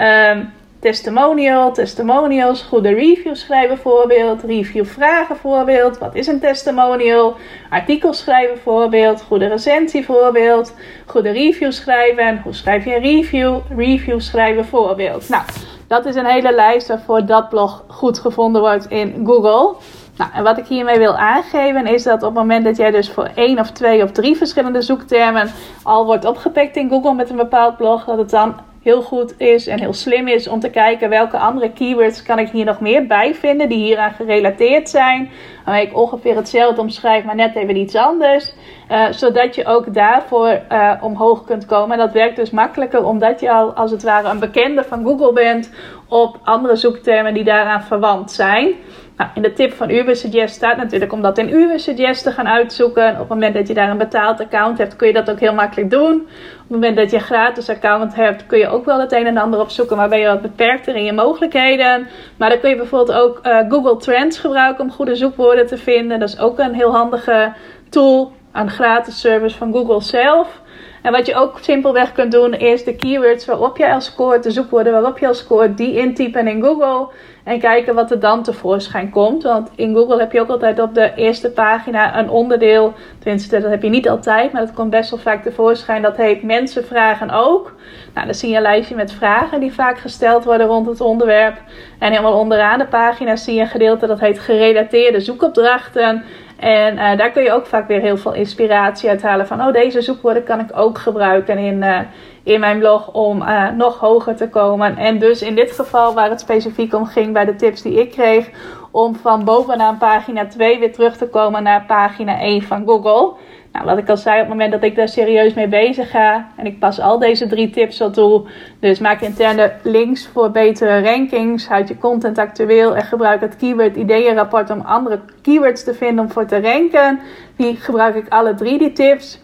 Um, 0.00 0.52
testimonial, 0.78 1.72
testimonials, 1.72 2.62
goede 2.62 2.94
reviews 2.94 3.40
schrijven 3.40 3.78
voorbeeld, 3.78 4.42
review 4.42 4.84
vragen 4.84 5.36
voorbeeld, 5.36 5.98
wat 5.98 6.14
is 6.14 6.26
een 6.26 6.40
testimonial, 6.40 7.36
artikels 7.70 8.18
schrijven 8.18 8.58
voorbeeld, 8.58 9.22
goede 9.22 9.46
recensie 9.46 10.04
voorbeeld, 10.04 10.74
goede 11.06 11.30
review 11.30 11.72
schrijven, 11.72 12.40
hoe 12.42 12.52
schrijf 12.52 12.84
je 12.84 12.94
een 12.94 13.02
review, 13.02 13.58
review 13.76 14.20
schrijven 14.20 14.64
voorbeeld. 14.64 15.28
Nou, 15.28 15.42
dat 15.86 16.06
is 16.06 16.14
een 16.14 16.26
hele 16.26 16.54
lijst 16.54 16.88
waarvoor 16.88 17.26
dat 17.26 17.48
blog 17.48 17.84
goed 17.88 18.18
gevonden 18.18 18.60
wordt 18.60 18.86
in 18.86 19.22
Google. 19.26 19.74
Nou, 20.16 20.30
en 20.34 20.42
wat 20.42 20.58
ik 20.58 20.66
hiermee 20.66 20.98
wil 20.98 21.16
aangeven 21.16 21.86
is 21.86 22.02
dat 22.02 22.22
op 22.22 22.28
het 22.28 22.34
moment 22.34 22.64
dat 22.64 22.76
jij 22.76 22.90
dus 22.90 23.10
voor 23.10 23.30
één 23.34 23.58
of 23.58 23.70
twee 23.70 24.02
of 24.02 24.10
drie 24.10 24.36
verschillende 24.36 24.82
zoektermen 24.82 25.50
al 25.82 26.04
wordt 26.04 26.24
opgepikt 26.24 26.76
in 26.76 26.88
Google 26.88 27.14
met 27.14 27.30
een 27.30 27.36
bepaald 27.36 27.76
blog, 27.76 28.04
dat 28.04 28.18
het 28.18 28.30
dan 28.30 28.54
heel 28.84 29.02
goed 29.02 29.34
is 29.40 29.66
en 29.66 29.80
heel 29.80 29.92
slim 29.92 30.28
is 30.28 30.48
om 30.48 30.60
te 30.60 30.70
kijken 30.70 31.08
welke 31.08 31.38
andere 31.38 31.72
keywords 31.72 32.22
kan 32.22 32.38
ik 32.38 32.48
hier 32.48 32.64
nog 32.64 32.80
meer 32.80 33.06
bij 33.06 33.34
vinden 33.34 33.68
die 33.68 33.78
hieraan 33.78 34.12
gerelateerd 34.12 34.88
zijn. 34.88 35.30
Waarmee 35.64 35.86
ik 35.86 35.96
ongeveer 35.96 36.36
hetzelfde 36.36 36.80
omschrijf, 36.80 37.24
maar 37.24 37.34
net 37.34 37.56
even 37.56 37.76
iets 37.76 37.94
anders. 37.94 38.52
Uh, 38.90 39.06
zodat 39.10 39.54
je 39.54 39.66
ook 39.66 39.94
daarvoor 39.94 40.60
uh, 40.72 40.92
omhoog 41.00 41.44
kunt 41.44 41.66
komen. 41.66 41.90
En 41.90 42.04
dat 42.04 42.12
werkt 42.12 42.36
dus 42.36 42.50
makkelijker 42.50 43.04
omdat 43.04 43.40
je 43.40 43.50
al 43.50 43.72
als 43.72 43.90
het 43.90 44.02
ware 44.02 44.28
een 44.28 44.38
bekende 44.38 44.84
van 44.84 45.04
Google 45.04 45.32
bent 45.32 45.70
op 46.08 46.38
andere 46.42 46.76
zoektermen 46.76 47.34
die 47.34 47.44
daaraan 47.44 47.82
verwant 47.82 48.30
zijn. 48.30 48.74
Nou, 49.16 49.30
in 49.34 49.42
de 49.42 49.52
tip 49.52 49.72
van 49.72 49.90
Ubersuggest 49.90 50.54
staat 50.54 50.76
natuurlijk 50.76 51.12
om 51.12 51.22
dat 51.22 51.38
in 51.38 51.52
Ubersuggest 51.52 52.22
te 52.22 52.30
gaan 52.30 52.48
uitzoeken. 52.48 53.12
Op 53.12 53.18
het 53.18 53.28
moment 53.28 53.54
dat 53.54 53.68
je 53.68 53.74
daar 53.74 53.90
een 53.90 53.98
betaald 53.98 54.40
account 54.40 54.78
hebt, 54.78 54.96
kun 54.96 55.06
je 55.06 55.12
dat 55.12 55.30
ook 55.30 55.40
heel 55.40 55.54
makkelijk 55.54 55.90
doen. 55.90 56.14
Op 56.14 56.60
het 56.60 56.70
moment 56.70 56.96
dat 56.96 57.10
je 57.10 57.16
een 57.16 57.22
gratis 57.22 57.68
account 57.68 58.14
hebt, 58.14 58.46
kun 58.46 58.58
je 58.58 58.68
ook 58.68 58.84
wel 58.84 59.00
het 59.00 59.12
een 59.12 59.26
en 59.26 59.36
ander 59.36 59.60
opzoeken, 59.60 59.96
maar 59.96 60.08
ben 60.08 60.18
je 60.18 60.26
wat 60.26 60.42
beperkter 60.42 60.96
in 60.96 61.04
je 61.04 61.12
mogelijkheden. 61.12 62.08
Maar 62.36 62.48
dan 62.48 62.60
kun 62.60 62.70
je 62.70 62.76
bijvoorbeeld 62.76 63.18
ook 63.18 63.40
uh, 63.46 63.58
Google 63.68 63.96
Trends 63.96 64.38
gebruiken 64.38 64.84
om 64.84 64.90
goede 64.90 65.14
zoekwoorden 65.14 65.66
te 65.66 65.76
vinden. 65.76 66.18
Dat 66.18 66.28
is 66.28 66.38
ook 66.38 66.58
een 66.58 66.74
heel 66.74 66.92
handige 66.92 67.52
tool, 67.88 68.32
een 68.52 68.70
gratis 68.70 69.20
service 69.20 69.56
van 69.56 69.72
Google 69.72 70.02
zelf. 70.02 70.62
En 71.04 71.12
wat 71.12 71.26
je 71.26 71.34
ook 71.34 71.58
simpelweg 71.60 72.12
kunt 72.12 72.32
doen, 72.32 72.54
is 72.54 72.84
de 72.84 72.96
keywords 72.96 73.44
waarop 73.44 73.76
je 73.76 73.92
al 73.92 74.00
scoort, 74.00 74.42
de 74.42 74.50
zoekwoorden 74.50 74.92
waarop 74.92 75.18
je 75.18 75.26
al 75.26 75.34
scoort, 75.34 75.76
die 75.76 75.98
intypen 75.98 76.46
in 76.46 76.62
Google. 76.62 77.08
En 77.44 77.58
kijken 77.58 77.94
wat 77.94 78.10
er 78.10 78.20
dan 78.20 78.42
tevoorschijn 78.42 79.10
komt. 79.10 79.42
Want 79.42 79.70
in 79.74 79.94
Google 79.94 80.18
heb 80.18 80.32
je 80.32 80.40
ook 80.40 80.48
altijd 80.48 80.80
op 80.80 80.94
de 80.94 81.12
eerste 81.16 81.50
pagina 81.50 82.18
een 82.18 82.30
onderdeel. 82.30 82.92
Tenminste, 83.18 83.60
dat 83.60 83.70
heb 83.70 83.82
je 83.82 83.88
niet 83.88 84.08
altijd, 84.08 84.52
maar 84.52 84.60
dat 84.66 84.74
komt 84.74 84.90
best 84.90 85.10
wel 85.10 85.18
vaak 85.18 85.42
tevoorschijn. 85.42 86.02
Dat 86.02 86.16
heet 86.16 86.42
Mensen 86.42 86.84
vragen 86.84 87.30
ook. 87.30 87.74
Nou, 88.14 88.26
dan 88.26 88.34
zie 88.34 88.50
je 88.50 88.56
een 88.56 88.62
lijstje 88.62 88.94
met 88.94 89.12
vragen 89.12 89.60
die 89.60 89.72
vaak 89.72 89.98
gesteld 89.98 90.44
worden 90.44 90.66
rond 90.66 90.86
het 90.86 91.00
onderwerp. 91.00 91.56
En 91.98 92.10
helemaal 92.10 92.38
onderaan 92.38 92.78
de 92.78 92.86
pagina 92.86 93.36
zie 93.36 93.54
je 93.54 93.60
een 93.60 93.66
gedeelte 93.66 94.06
dat 94.06 94.20
heet 94.20 94.38
gerelateerde 94.38 95.20
zoekopdrachten. 95.20 96.24
En 96.56 96.94
uh, 96.94 97.16
daar 97.16 97.30
kun 97.30 97.42
je 97.42 97.52
ook 97.52 97.66
vaak 97.66 97.88
weer 97.88 98.00
heel 98.00 98.16
veel 98.16 98.34
inspiratie 98.34 99.08
uithalen 99.08 99.46
van, 99.46 99.60
oh 99.60 99.72
deze 99.72 100.00
zoekwoorden 100.00 100.44
kan 100.44 100.60
ik 100.60 100.68
ook 100.74 100.98
gebruiken 100.98 101.58
in, 101.58 101.82
uh, 101.82 101.98
in 102.42 102.60
mijn 102.60 102.78
blog 102.78 103.12
om 103.12 103.42
uh, 103.42 103.70
nog 103.70 103.98
hoger 103.98 104.36
te 104.36 104.48
komen. 104.48 104.96
En 104.96 105.18
dus 105.18 105.42
in 105.42 105.54
dit 105.54 105.72
geval 105.72 106.14
waar 106.14 106.30
het 106.30 106.40
specifiek 106.40 106.94
om 106.94 107.06
ging 107.06 107.32
bij 107.32 107.44
de 107.44 107.56
tips 107.56 107.82
die 107.82 108.00
ik 108.00 108.10
kreeg, 108.10 108.50
om 108.90 109.16
van 109.16 109.44
bovenaan 109.44 109.98
pagina 109.98 110.46
2 110.46 110.78
weer 110.78 110.92
terug 110.92 111.16
te 111.16 111.28
komen 111.28 111.62
naar 111.62 111.84
pagina 111.86 112.40
1 112.40 112.62
van 112.62 112.86
Google. 112.86 113.32
Nou, 113.74 113.86
wat 113.86 113.98
ik 113.98 114.08
al 114.08 114.16
zei, 114.16 114.34
op 114.34 114.40
het 114.40 114.48
moment 114.48 114.72
dat 114.72 114.82
ik 114.82 114.96
daar 114.96 115.08
serieus 115.08 115.54
mee 115.54 115.68
bezig 115.68 116.10
ga 116.10 116.48
en 116.56 116.66
ik 116.66 116.78
pas 116.78 117.00
al 117.00 117.18
deze 117.18 117.46
drie 117.46 117.70
tips 117.70 118.00
al 118.00 118.10
toe. 118.10 118.46
Dus 118.80 118.98
maak 118.98 119.20
interne 119.20 119.72
links 119.82 120.26
voor 120.26 120.50
betere 120.50 121.02
rankings, 121.02 121.68
houd 121.68 121.88
je 121.88 121.98
content 121.98 122.38
actueel 122.38 122.96
en 122.96 123.02
gebruik 123.02 123.40
het 123.40 123.56
keyword 123.56 123.96
ideeënrapport 123.96 124.70
om 124.70 124.80
andere 124.80 125.20
keywords 125.42 125.84
te 125.84 125.94
vinden 125.94 126.24
om 126.24 126.30
voor 126.30 126.46
te 126.46 126.60
ranken. 126.60 127.20
Die 127.56 127.76
gebruik 127.76 128.14
ik 128.14 128.28
alle 128.28 128.54
drie 128.54 128.78
die 128.78 128.92
tips. 128.92 129.40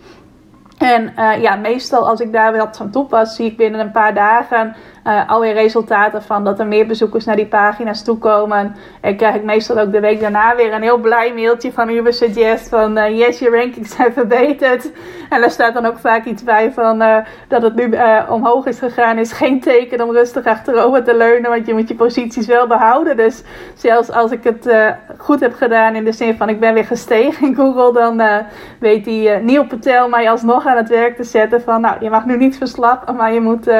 En 0.78 1.12
uh, 1.16 1.42
ja, 1.42 1.56
meestal 1.56 2.08
als 2.08 2.20
ik 2.20 2.32
daar 2.32 2.56
wat 2.56 2.76
van 2.76 2.90
toepas, 2.90 3.36
zie 3.36 3.46
ik 3.46 3.56
binnen 3.56 3.80
een 3.80 3.90
paar 3.90 4.14
dagen 4.14 4.76
uh, 5.06 5.30
alweer 5.30 5.52
resultaten 5.52 6.22
van 6.22 6.44
dat 6.44 6.58
er 6.58 6.66
meer 6.66 6.86
bezoekers 6.86 7.24
naar 7.24 7.36
die 7.36 7.46
pagina's 7.46 8.04
toekomen. 8.04 8.76
En 9.00 9.16
krijg 9.16 9.34
ik 9.34 9.44
meestal 9.44 9.78
ook 9.78 9.92
de 9.92 10.00
week 10.00 10.20
daarna 10.20 10.56
weer 10.56 10.72
een 10.72 10.82
heel 10.82 10.98
blij 10.98 11.32
mailtje 11.34 11.72
van 11.72 11.88
Ubersuggest 11.88 12.68
van 12.68 12.98
uh, 12.98 13.18
yes, 13.18 13.38
je 13.38 13.50
rankings 13.50 13.96
zijn 13.96 14.12
verbeterd. 14.12 14.90
En 15.30 15.40
daar 15.40 15.50
staat 15.50 15.74
dan 15.74 15.86
ook 15.86 15.98
vaak 15.98 16.24
iets 16.24 16.44
bij 16.44 16.72
van 16.72 17.02
uh, 17.02 17.16
dat 17.48 17.62
het 17.62 17.74
nu 17.74 17.94
omhoog 18.28 18.66
is 18.66 18.78
gegaan 18.78 19.18
is 19.18 19.32
geen 19.32 19.60
teken 19.60 20.02
om 20.02 20.12
rustig 20.12 20.46
achterover 20.46 21.04
te 21.04 21.16
leunen, 21.16 21.50
want 21.50 21.66
je 21.66 21.74
moet 21.74 21.88
je 21.88 21.94
posities 21.94 22.46
wel 22.46 22.66
behouden. 22.66 23.16
Dus 23.16 23.42
zelfs 23.74 24.10
als 24.10 24.30
ik 24.30 24.44
het 24.44 24.70
goed 25.16 25.40
heb 25.40 25.54
gedaan 25.54 25.94
in 25.94 26.04
de 26.04 26.12
zin 26.12 26.36
van 26.36 26.48
ik 26.48 26.60
ben 26.60 26.74
weer 26.74 26.84
gestegen 26.84 27.46
in 27.46 27.54
Google, 27.54 27.92
dan 27.92 28.22
weet 28.78 29.04
die 29.04 29.28
Neil 29.28 29.66
Patel 29.66 30.08
mij 30.08 30.30
alsnog 30.30 30.66
aan 30.66 30.76
het 30.76 30.88
werk 30.88 31.16
te 31.16 31.24
zetten 31.24 31.62
van 31.62 31.80
nou, 31.80 31.96
je 32.00 32.10
mag 32.10 32.24
nu 32.24 32.36
niet 32.36 32.58
verslappen, 32.58 33.16
maar 33.16 33.32
je 33.32 33.40
moet 33.40 33.70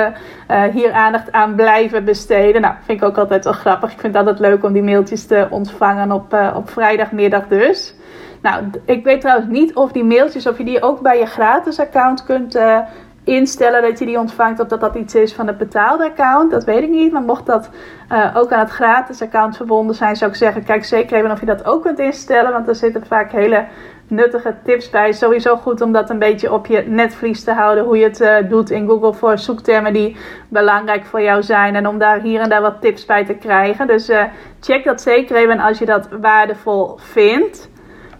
hier 0.73 0.93
aan 0.93 1.10
aan 1.31 1.55
blijven 1.55 2.05
besteden. 2.05 2.61
Nou, 2.61 2.75
vind 2.85 3.01
ik 3.01 3.09
ook 3.09 3.19
altijd 3.19 3.45
wel 3.45 3.53
grappig. 3.53 3.93
Ik 3.93 4.01
vind 4.01 4.15
het 4.15 4.27
altijd 4.27 4.51
leuk 4.51 4.65
om 4.65 4.73
die 4.73 4.83
mailtjes 4.83 5.27
te 5.27 5.47
ontvangen 5.51 6.13
op, 6.13 6.35
uh, 6.35 6.53
op 6.57 6.71
vrijdagmiddag 6.71 7.49
dus. 7.49 7.95
Nou, 8.43 8.65
ik 8.85 9.05
weet 9.05 9.21
trouwens 9.21 9.49
niet 9.51 9.75
of 9.75 9.93
die 9.93 10.05
mailtjes, 10.05 10.47
of 10.47 10.59
je 10.59 10.65
die 10.65 10.83
ook 10.83 11.01
bij 11.01 11.19
je 11.19 11.27
gratis 11.27 11.81
account 11.81 12.25
kunt 12.25 12.57
uh, 12.57 12.79
instellen 13.25 13.83
dat 13.83 13.99
je 13.99 14.07
die 14.07 14.19
ontvangt. 14.19 14.61
Of 14.61 14.69
dat 14.69 14.81
dat 14.81 14.95
iets 14.95 15.15
is 15.15 15.35
van 15.35 15.47
het 15.47 15.59
betaalde 15.59 16.05
account. 16.05 16.51
Dat 16.51 16.65
weet 16.65 16.83
ik 16.83 16.91
niet. 16.91 17.13
Maar 17.13 17.23
mocht 17.23 17.47
dat 17.47 17.71
uh, 18.13 18.37
ook 18.37 18.53
aan 18.53 18.61
het 18.61 18.71
gratis 18.71 19.23
account 19.23 19.57
verbonden 19.57 19.95
zijn, 19.95 20.17
zou 20.17 20.31
ik 20.31 20.37
zeggen, 20.37 20.65
kijk 20.65 20.85
zeker 20.85 21.17
even 21.17 21.31
of 21.31 21.41
je 21.41 21.47
dat 21.47 21.65
ook 21.65 21.83
kunt 21.83 21.99
instellen. 21.99 22.53
Want 22.53 22.69
er 22.69 22.75
zitten 22.75 23.07
vaak 23.07 23.33
hele 23.33 23.65
nuttige 24.11 24.55
tips 24.65 24.91
bij. 24.91 25.13
Sowieso 25.13 25.57
goed 25.57 25.81
om 25.81 25.93
dat 25.93 26.11
een 26.11 26.19
beetje 26.19 26.53
op 26.53 26.67
je 26.67 26.83
netvlies 26.87 27.45
te 27.45 27.53
houden. 27.53 27.85
Hoe 27.85 27.99
je 27.99 28.05
het 28.05 28.21
uh, 28.21 28.37
doet 28.49 28.71
in 28.71 28.87
Google 28.89 29.15
voor 29.15 29.39
zoektermen 29.39 29.93
die 29.93 30.17
belangrijk 30.49 31.05
voor 31.05 31.23
jou 31.23 31.43
zijn. 31.43 31.75
En 31.75 31.87
om 31.87 31.99
daar 31.99 32.21
hier 32.21 32.41
en 32.41 32.49
daar 32.49 32.61
wat 32.61 32.81
tips 32.81 33.07
bij 33.07 33.25
te 33.25 33.35
krijgen. 33.35 33.87
Dus 33.87 34.11
uh, 34.11 34.23
check 34.61 34.85
dat 34.85 35.01
zeker 35.01 35.37
even 35.37 35.61
als 35.61 35.79
je 35.79 35.87
dat 35.87 36.09
waardevol 36.21 36.95
vindt. 36.97 37.71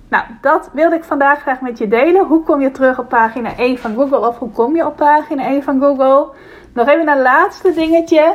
Nou, 0.09 0.25
dat 0.41 0.71
wilde 0.73 0.97
ik 0.97 1.05
vandaag 1.05 1.41
graag 1.41 1.61
met 1.61 1.79
je 1.79 1.89
delen. 1.89 2.27
Hoe 2.27 2.43
kom 2.43 2.61
je 2.61 2.71
terug 2.71 2.99
op 2.99 3.09
pagina 3.09 3.57
1 3.57 3.79
van 3.79 3.95
Google? 3.95 4.29
Of 4.29 4.39
hoe 4.39 4.51
kom 4.51 4.77
je 4.77 4.87
op 4.87 4.97
pagina 4.97 5.45
1 5.45 5.63
van 5.63 5.81
Google? 5.81 6.29
Nog 6.75 6.89
even 6.89 7.09
een 7.09 7.23
laatste 7.23 7.73
dingetje 7.73 8.35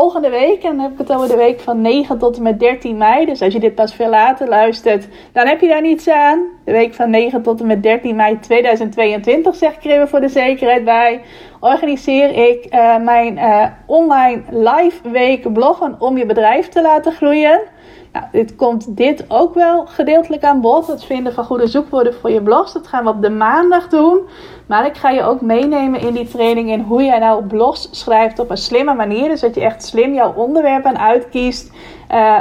volgende 0.00 0.30
week, 0.30 0.62
en 0.62 0.70
dan 0.70 0.78
heb 0.78 0.92
ik 0.92 0.98
het 0.98 1.12
over 1.12 1.28
de 1.28 1.36
week 1.36 1.60
van 1.60 1.80
9 1.80 2.18
tot 2.18 2.36
en 2.36 2.42
met 2.42 2.60
13 2.60 2.96
mei. 2.96 3.26
Dus 3.26 3.42
als 3.42 3.52
je 3.52 3.60
dit 3.60 3.74
pas 3.74 3.94
veel 3.94 4.08
later 4.08 4.48
luistert, 4.48 5.08
dan 5.32 5.46
heb 5.46 5.60
je 5.60 5.68
daar 5.68 5.80
niets 5.80 6.08
aan. 6.08 6.42
De 6.64 6.72
week 6.72 6.94
van 6.94 7.10
9 7.10 7.42
tot 7.42 7.60
en 7.60 7.66
met 7.66 7.82
13 7.82 8.16
mei 8.16 8.38
2022, 8.38 9.54
zeg 9.54 9.76
ik 9.76 9.84
er 9.84 9.90
even 9.90 10.08
voor 10.08 10.20
de 10.20 10.28
zekerheid 10.28 10.84
bij. 10.84 11.20
Organiseer 11.60 12.50
ik 12.50 12.66
uh, 12.74 12.96
mijn 12.96 13.36
uh, 13.36 13.66
online 13.86 14.42
live 14.50 15.10
week 15.10 15.52
bloggen 15.52 15.96
om 15.98 16.18
je 16.18 16.26
bedrijf 16.26 16.68
te 16.68 16.82
laten 16.82 17.12
groeien. 17.12 17.60
Nou, 18.14 18.26
dit 18.32 18.56
komt 18.56 18.96
dit 18.96 19.24
ook 19.28 19.54
wel 19.54 19.86
gedeeltelijk 19.86 20.44
aan 20.44 20.60
bod. 20.60 20.86
Het 20.86 21.04
vinden 21.04 21.32
van 21.32 21.44
goede 21.44 21.66
zoekwoorden 21.66 22.14
voor 22.14 22.30
je 22.30 22.42
blogs. 22.42 22.72
Dat 22.72 22.86
gaan 22.86 23.04
we 23.04 23.10
op 23.10 23.22
de 23.22 23.30
maandag 23.30 23.88
doen. 23.88 24.20
Maar 24.66 24.86
ik 24.86 24.96
ga 24.96 25.10
je 25.10 25.22
ook 25.22 25.40
meenemen 25.40 26.00
in 26.00 26.12
die 26.12 26.28
training 26.28 26.70
in 26.70 26.80
hoe 26.80 27.02
jij 27.02 27.18
nou 27.18 27.44
blogs 27.44 27.88
schrijft 27.90 28.38
op 28.38 28.50
een 28.50 28.56
slimme 28.56 28.94
manier. 28.94 29.28
Dus 29.28 29.40
dat 29.40 29.54
je 29.54 29.60
echt 29.60 29.84
slim 29.84 30.14
jouw 30.14 30.34
onderwerpen 30.34 30.98
uitkiest. 30.98 31.72
Uh, 32.12 32.38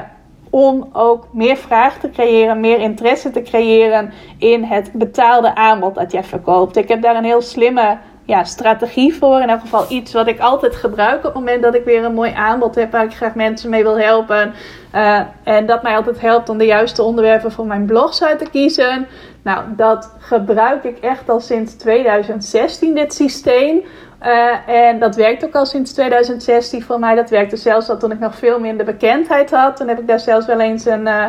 om 0.49 0.89
ook 0.91 1.27
meer 1.31 1.57
vraag 1.57 1.99
te 1.99 2.09
creëren, 2.09 2.59
meer 2.59 2.79
interesse 2.79 3.31
te 3.31 3.41
creëren 3.41 4.13
in 4.37 4.63
het 4.63 4.91
betaalde 4.91 5.55
aanbod 5.55 5.95
dat 5.95 6.11
jij 6.11 6.23
verkoopt. 6.23 6.77
Ik 6.77 6.87
heb 6.87 7.01
daar 7.01 7.15
een 7.15 7.23
heel 7.23 7.41
slimme 7.41 7.97
ja, 8.25 8.43
strategie 8.43 9.15
voor. 9.15 9.41
In 9.41 9.49
elk 9.49 9.59
geval 9.59 9.85
iets 9.89 10.13
wat 10.13 10.27
ik 10.27 10.39
altijd 10.39 10.75
gebruik 10.75 11.17
op 11.17 11.23
het 11.23 11.33
moment 11.33 11.63
dat 11.63 11.75
ik 11.75 11.85
weer 11.85 12.03
een 12.03 12.13
mooi 12.13 12.31
aanbod 12.31 12.75
heb 12.75 12.91
waar 12.91 13.03
ik 13.03 13.15
graag 13.15 13.35
mensen 13.35 13.69
mee 13.69 13.83
wil 13.83 13.99
helpen. 13.99 14.53
Uh, 14.95 15.19
en 15.43 15.65
dat 15.65 15.83
mij 15.83 15.95
altijd 15.95 16.21
helpt 16.21 16.49
om 16.49 16.57
de 16.57 16.65
juiste 16.65 17.03
onderwerpen 17.03 17.51
voor 17.51 17.65
mijn 17.65 17.85
blogs 17.85 18.23
uit 18.23 18.39
te 18.39 18.49
kiezen. 18.49 19.07
Nou, 19.41 19.63
dat 19.75 20.11
gebruik 20.19 20.83
ik 20.83 20.97
echt 20.97 21.29
al 21.29 21.39
sinds 21.39 21.75
2016, 21.75 22.95
dit 22.95 23.13
systeem. 23.13 23.81
Uh, 24.25 24.67
en 24.67 24.99
dat 24.99 25.15
werkt 25.15 25.45
ook 25.45 25.55
al 25.55 25.65
sinds 25.65 25.93
2016 25.93 26.83
voor 26.83 26.99
mij. 26.99 27.15
Dat 27.15 27.29
werkte 27.29 27.57
zelfs 27.57 27.89
al 27.89 27.97
toen 27.97 28.11
ik 28.11 28.19
nog 28.19 28.35
veel 28.35 28.59
minder 28.59 28.85
bekendheid 28.85 29.51
had. 29.51 29.75
Toen 29.75 29.87
heb 29.87 29.99
ik 29.99 30.07
daar 30.07 30.19
zelfs 30.19 30.45
wel 30.45 30.59
eens 30.59 30.85
een 30.85 31.07
uh, 31.07 31.25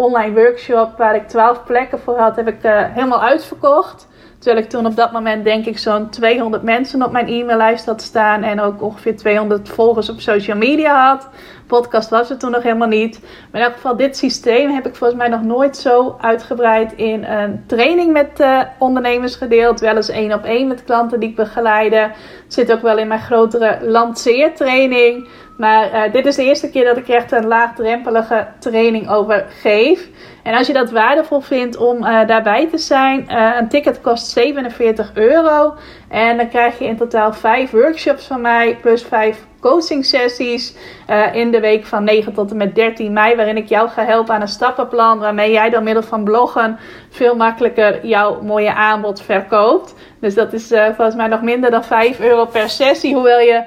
online 0.00 0.34
workshop 0.34 0.98
waar 0.98 1.14
ik 1.14 1.28
12 1.28 1.64
plekken 1.64 2.00
voor 2.00 2.18
had, 2.18 2.36
heb 2.36 2.48
ik 2.48 2.58
helemaal 2.62 3.22
uitverkocht. 3.22 4.08
Terwijl 4.40 4.64
ik 4.64 4.70
toen 4.70 4.86
op 4.86 4.96
dat 4.96 5.12
moment 5.12 5.44
denk 5.44 5.66
ik 5.66 5.78
zo'n 5.78 6.10
200 6.10 6.62
mensen 6.62 7.02
op 7.02 7.12
mijn 7.12 7.28
e-maillijst 7.28 7.86
had 7.86 8.02
staan. 8.02 8.42
En 8.42 8.60
ook 8.60 8.82
ongeveer 8.82 9.16
200 9.16 9.68
volgers 9.68 10.08
op 10.08 10.20
social 10.20 10.56
media 10.56 11.08
had. 11.08 11.28
Podcast 11.66 12.10
was 12.10 12.28
het 12.28 12.40
toen 12.40 12.50
nog 12.50 12.62
helemaal 12.62 12.88
niet. 12.88 13.20
Maar 13.20 13.60
in 13.60 13.66
elk 13.66 13.74
geval, 13.74 13.96
dit 13.96 14.16
systeem 14.16 14.70
heb 14.70 14.86
ik 14.86 14.96
volgens 14.96 15.18
mij 15.18 15.28
nog 15.28 15.42
nooit 15.42 15.76
zo 15.76 16.16
uitgebreid 16.20 16.92
in 16.92 17.24
een 17.24 17.64
training 17.66 18.12
met 18.12 18.40
uh, 18.40 18.60
ondernemers 18.78 19.34
gedeeld. 19.34 19.80
Wel 19.80 19.96
eens 19.96 20.08
één 20.08 20.32
op 20.32 20.44
één 20.44 20.68
met 20.68 20.84
klanten 20.84 21.20
die 21.20 21.28
ik 21.28 21.36
begeleide. 21.36 22.10
Zit 22.46 22.72
ook 22.72 22.82
wel 22.82 22.98
in 22.98 23.08
mijn 23.08 23.20
grotere 23.20 23.78
lanceertraining. 23.82 25.28
Maar 25.60 25.94
uh, 25.94 26.12
dit 26.12 26.26
is 26.26 26.36
de 26.36 26.44
eerste 26.44 26.70
keer 26.70 26.84
dat 26.84 26.96
ik 26.96 27.08
echt 27.08 27.32
een 27.32 27.46
laagdrempelige 27.46 28.46
training 28.58 29.10
over 29.10 29.46
geef. 29.48 30.08
En 30.42 30.54
als 30.54 30.66
je 30.66 30.72
dat 30.72 30.90
waardevol 30.90 31.40
vindt 31.40 31.76
om 31.76 31.96
uh, 31.96 32.26
daarbij 32.26 32.68
te 32.68 32.78
zijn, 32.78 33.26
uh, 33.28 33.50
een 33.58 33.68
ticket 33.68 34.00
kost 34.00 34.26
47 34.26 35.10
euro. 35.14 35.74
En 36.08 36.36
dan 36.36 36.48
krijg 36.48 36.78
je 36.78 36.84
in 36.84 36.96
totaal 36.96 37.32
5 37.32 37.70
workshops 37.70 38.26
van 38.26 38.40
mij, 38.40 38.76
plus 38.80 39.02
5 39.02 39.46
coaching 39.60 40.04
sessies 40.04 40.76
in 41.32 41.50
de 41.50 41.60
week 41.60 41.84
van 41.84 42.04
9 42.04 42.32
tot 42.32 42.50
en 42.50 42.56
met 42.56 42.74
13 42.74 43.12
mei. 43.12 43.36
Waarin 43.36 43.56
ik 43.56 43.68
jou 43.68 43.88
ga 43.88 44.04
helpen 44.04 44.34
aan 44.34 44.40
een 44.40 44.48
stappenplan. 44.48 45.18
Waarmee 45.18 45.52
jij 45.52 45.70
door 45.70 45.82
middel 45.82 46.02
van 46.02 46.24
bloggen 46.24 46.78
veel 47.10 47.36
makkelijker 47.36 48.06
jouw 48.06 48.42
mooie 48.42 48.74
aanbod 48.74 49.22
verkoopt. 49.22 49.94
Dus 50.20 50.34
dat 50.34 50.52
is 50.52 50.66
volgens 50.68 51.16
mij 51.16 51.26
nog 51.26 51.42
minder 51.42 51.70
dan 51.70 51.84
5 51.84 52.20
euro 52.20 52.44
per 52.44 52.68
sessie. 52.68 53.14
Hoewel 53.14 53.40
je 53.40 53.62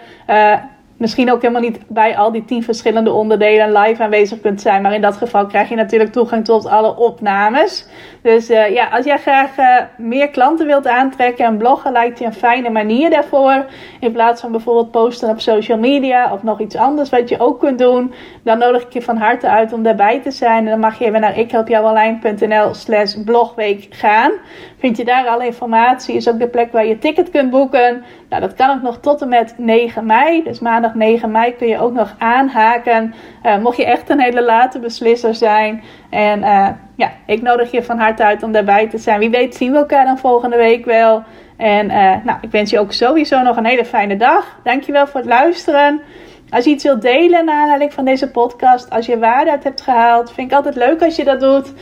misschien 1.03 1.31
ook 1.31 1.41
helemaal 1.41 1.61
niet 1.61 1.79
bij 1.87 2.17
al 2.17 2.31
die 2.31 2.45
tien 2.45 2.63
verschillende 2.63 3.11
onderdelen 3.11 3.71
live 3.77 4.03
aanwezig 4.03 4.41
kunt 4.41 4.61
zijn. 4.61 4.81
Maar 4.81 4.93
in 4.93 5.01
dat 5.01 5.17
geval 5.17 5.45
krijg 5.45 5.69
je 5.69 5.75
natuurlijk 5.75 6.11
toegang 6.11 6.45
tot 6.45 6.65
alle 6.65 6.95
opnames. 6.95 7.87
Dus 8.21 8.49
uh, 8.49 8.69
ja, 8.69 8.87
als 8.87 9.05
jij 9.05 9.17
graag 9.17 9.57
uh, 9.57 9.77
meer 9.97 10.29
klanten 10.29 10.65
wilt 10.65 10.87
aantrekken 10.87 11.45
en 11.45 11.57
bloggen, 11.57 11.91
lijkt 11.91 12.19
je 12.19 12.25
een 12.25 12.33
fijne 12.33 12.69
manier 12.69 13.09
daarvoor. 13.09 13.65
In 13.99 14.11
plaats 14.11 14.41
van 14.41 14.51
bijvoorbeeld 14.51 14.91
posten 14.91 15.29
op 15.29 15.39
social 15.39 15.77
media 15.77 16.33
of 16.33 16.43
nog 16.43 16.59
iets 16.59 16.75
anders 16.75 17.09
wat 17.09 17.29
je 17.29 17.39
ook 17.39 17.59
kunt 17.59 17.79
doen. 17.79 18.13
Dan 18.43 18.57
nodig 18.57 18.81
ik 18.83 18.93
je 18.93 19.01
van 19.01 19.17
harte 19.17 19.49
uit 19.49 19.73
om 19.73 19.83
daarbij 19.83 20.21
te 20.21 20.31
zijn. 20.31 20.63
En 20.63 20.69
dan 20.69 20.79
mag 20.79 20.99
je 20.99 21.05
even 21.05 21.21
naar 21.21 21.37
ikhelpjouonline.nl 21.37 22.73
slash 22.73 23.15
blogweek 23.25 23.87
gaan. 23.89 24.31
Vind 24.77 24.97
je 24.97 25.05
daar 25.05 25.27
alle 25.27 25.45
informatie. 25.45 26.15
Is 26.15 26.29
ook 26.29 26.39
de 26.39 26.47
plek 26.47 26.71
waar 26.71 26.85
je 26.85 26.99
ticket 26.99 27.29
kunt 27.29 27.49
boeken. 27.49 28.03
Nou, 28.29 28.41
dat 28.41 28.53
kan 28.53 28.69
ook 28.69 28.81
nog 28.81 28.99
tot 28.99 29.21
en 29.21 29.29
met 29.29 29.53
9 29.57 30.05
mei. 30.05 30.43
Dus 30.43 30.59
maandag 30.59 30.92
9 30.95 31.31
mei 31.31 31.55
kun 31.55 31.67
je 31.67 31.79
ook 31.79 31.93
nog 31.93 32.15
aanhaken. 32.17 33.13
Uh, 33.45 33.57
mocht 33.57 33.77
je 33.77 33.85
echt 33.85 34.09
een 34.09 34.19
hele 34.19 34.43
late 34.43 34.79
beslisser 34.79 35.35
zijn. 35.35 35.83
En 36.09 36.39
uh, 36.39 36.67
ja, 36.95 37.11
ik 37.25 37.41
nodig 37.41 37.71
je 37.71 37.83
van 37.83 37.97
harte 37.97 38.23
uit 38.23 38.43
om 38.43 38.51
daarbij 38.51 38.87
te 38.87 38.97
zijn. 38.97 39.19
Wie 39.19 39.29
weet 39.29 39.55
zien 39.55 39.71
we 39.71 39.77
elkaar 39.77 40.05
dan 40.05 40.17
volgende 40.17 40.57
week 40.57 40.85
wel. 40.85 41.23
En 41.57 41.87
nou, 42.23 42.37
ik 42.41 42.51
wens 42.51 42.69
je 42.69 42.79
ook 42.79 42.91
sowieso 42.91 43.41
nog 43.41 43.57
een 43.57 43.65
hele 43.65 43.85
fijne 43.85 44.17
dag. 44.17 44.59
Dankjewel 44.63 45.07
voor 45.07 45.19
het 45.19 45.29
luisteren. 45.29 46.01
Als 46.49 46.65
je 46.65 46.71
iets 46.71 46.83
wilt 46.83 47.01
delen 47.01 47.45
naar 47.45 47.61
aanleiding 47.61 47.93
van 47.93 48.05
deze 48.05 48.31
podcast, 48.31 48.89
als 48.89 49.05
je 49.05 49.19
waarde 49.19 49.51
uit 49.51 49.63
hebt 49.63 49.81
gehaald, 49.81 50.31
vind 50.31 50.51
ik 50.51 50.57
altijd 50.57 50.75
leuk 50.75 51.01
als 51.01 51.15
je 51.15 51.23
dat 51.23 51.39
doet. 51.39 51.73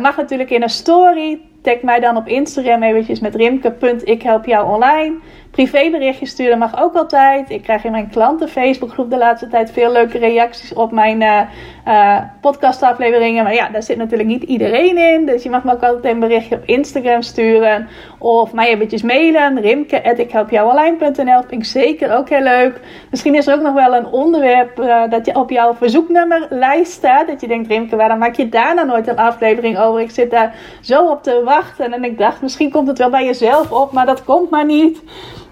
mag 0.00 0.16
natuurlijk 0.16 0.50
in 0.50 0.62
een 0.62 0.68
story. 0.68 1.47
Tag 1.68 1.82
mij 1.82 2.00
dan 2.00 2.16
op 2.16 2.26
Instagram 2.26 2.82
eventjes 2.82 3.20
met 3.20 3.34
rimke.ikhelpjouonline 3.34 5.16
privéberichtjes 5.50 6.30
sturen 6.30 6.58
mag 6.58 6.82
ook 6.82 6.94
altijd. 6.94 7.50
Ik 7.50 7.62
krijg 7.62 7.84
in 7.84 7.90
mijn 7.90 8.08
klanten 8.10 8.48
Facebookgroep 8.48 9.10
de 9.10 9.16
laatste 9.16 9.48
tijd 9.48 9.72
veel 9.72 9.92
leuke 9.92 10.18
reacties 10.18 10.72
op 10.72 10.92
mijn 10.92 11.20
uh, 11.20 11.40
uh, 11.86 12.18
podcastafleveringen. 12.40 13.44
Maar 13.44 13.54
ja, 13.54 13.68
daar 13.68 13.82
zit 13.82 13.96
natuurlijk 13.96 14.28
niet 14.28 14.42
iedereen 14.42 14.98
in. 14.98 15.26
Dus 15.26 15.42
je 15.42 15.50
mag 15.50 15.64
me 15.64 15.72
ook 15.72 15.82
altijd 15.82 16.14
een 16.14 16.20
berichtje 16.20 16.54
op 16.54 16.64
Instagram 16.64 17.22
sturen. 17.22 17.88
Of 18.18 18.52
mij 18.52 18.68
eventjes 18.68 19.02
mailen. 19.02 19.60
Rimke.ikhelpjouonline.nl 19.60 21.42
vind 21.48 21.52
ik 21.52 21.64
zeker 21.64 22.16
ook 22.16 22.28
heel 22.28 22.42
leuk. 22.42 22.80
Misschien 23.10 23.34
is 23.34 23.46
er 23.46 23.54
ook 23.54 23.62
nog 23.62 23.74
wel 23.74 23.94
een 23.94 24.06
onderwerp 24.06 24.80
uh, 24.80 25.02
dat 25.10 25.26
je 25.26 25.34
op 25.34 25.50
jouw 25.50 25.74
verzoeknummerlijst 25.74 26.92
staat. 26.92 27.26
Dat 27.26 27.40
je 27.40 27.48
denkt, 27.48 27.68
Rimke, 27.68 27.96
waarom 27.96 28.18
maak 28.18 28.34
je 28.34 28.48
daar 28.48 28.74
nou 28.74 28.86
nooit 28.86 29.08
een 29.08 29.18
aflevering 29.18 29.78
over? 29.78 30.00
Ik 30.00 30.10
zit 30.10 30.30
daar 30.30 30.54
zo 30.80 31.06
op 31.06 31.22
te 31.22 31.42
wachten. 31.44 31.57
En 31.78 32.04
ik 32.04 32.18
dacht, 32.18 32.42
misschien 32.42 32.70
komt 32.70 32.88
het 32.88 32.98
wel 32.98 33.10
bij 33.10 33.24
jezelf 33.24 33.72
op, 33.72 33.92
maar 33.92 34.06
dat 34.06 34.24
komt 34.24 34.50
maar 34.50 34.64
niet. 34.64 35.02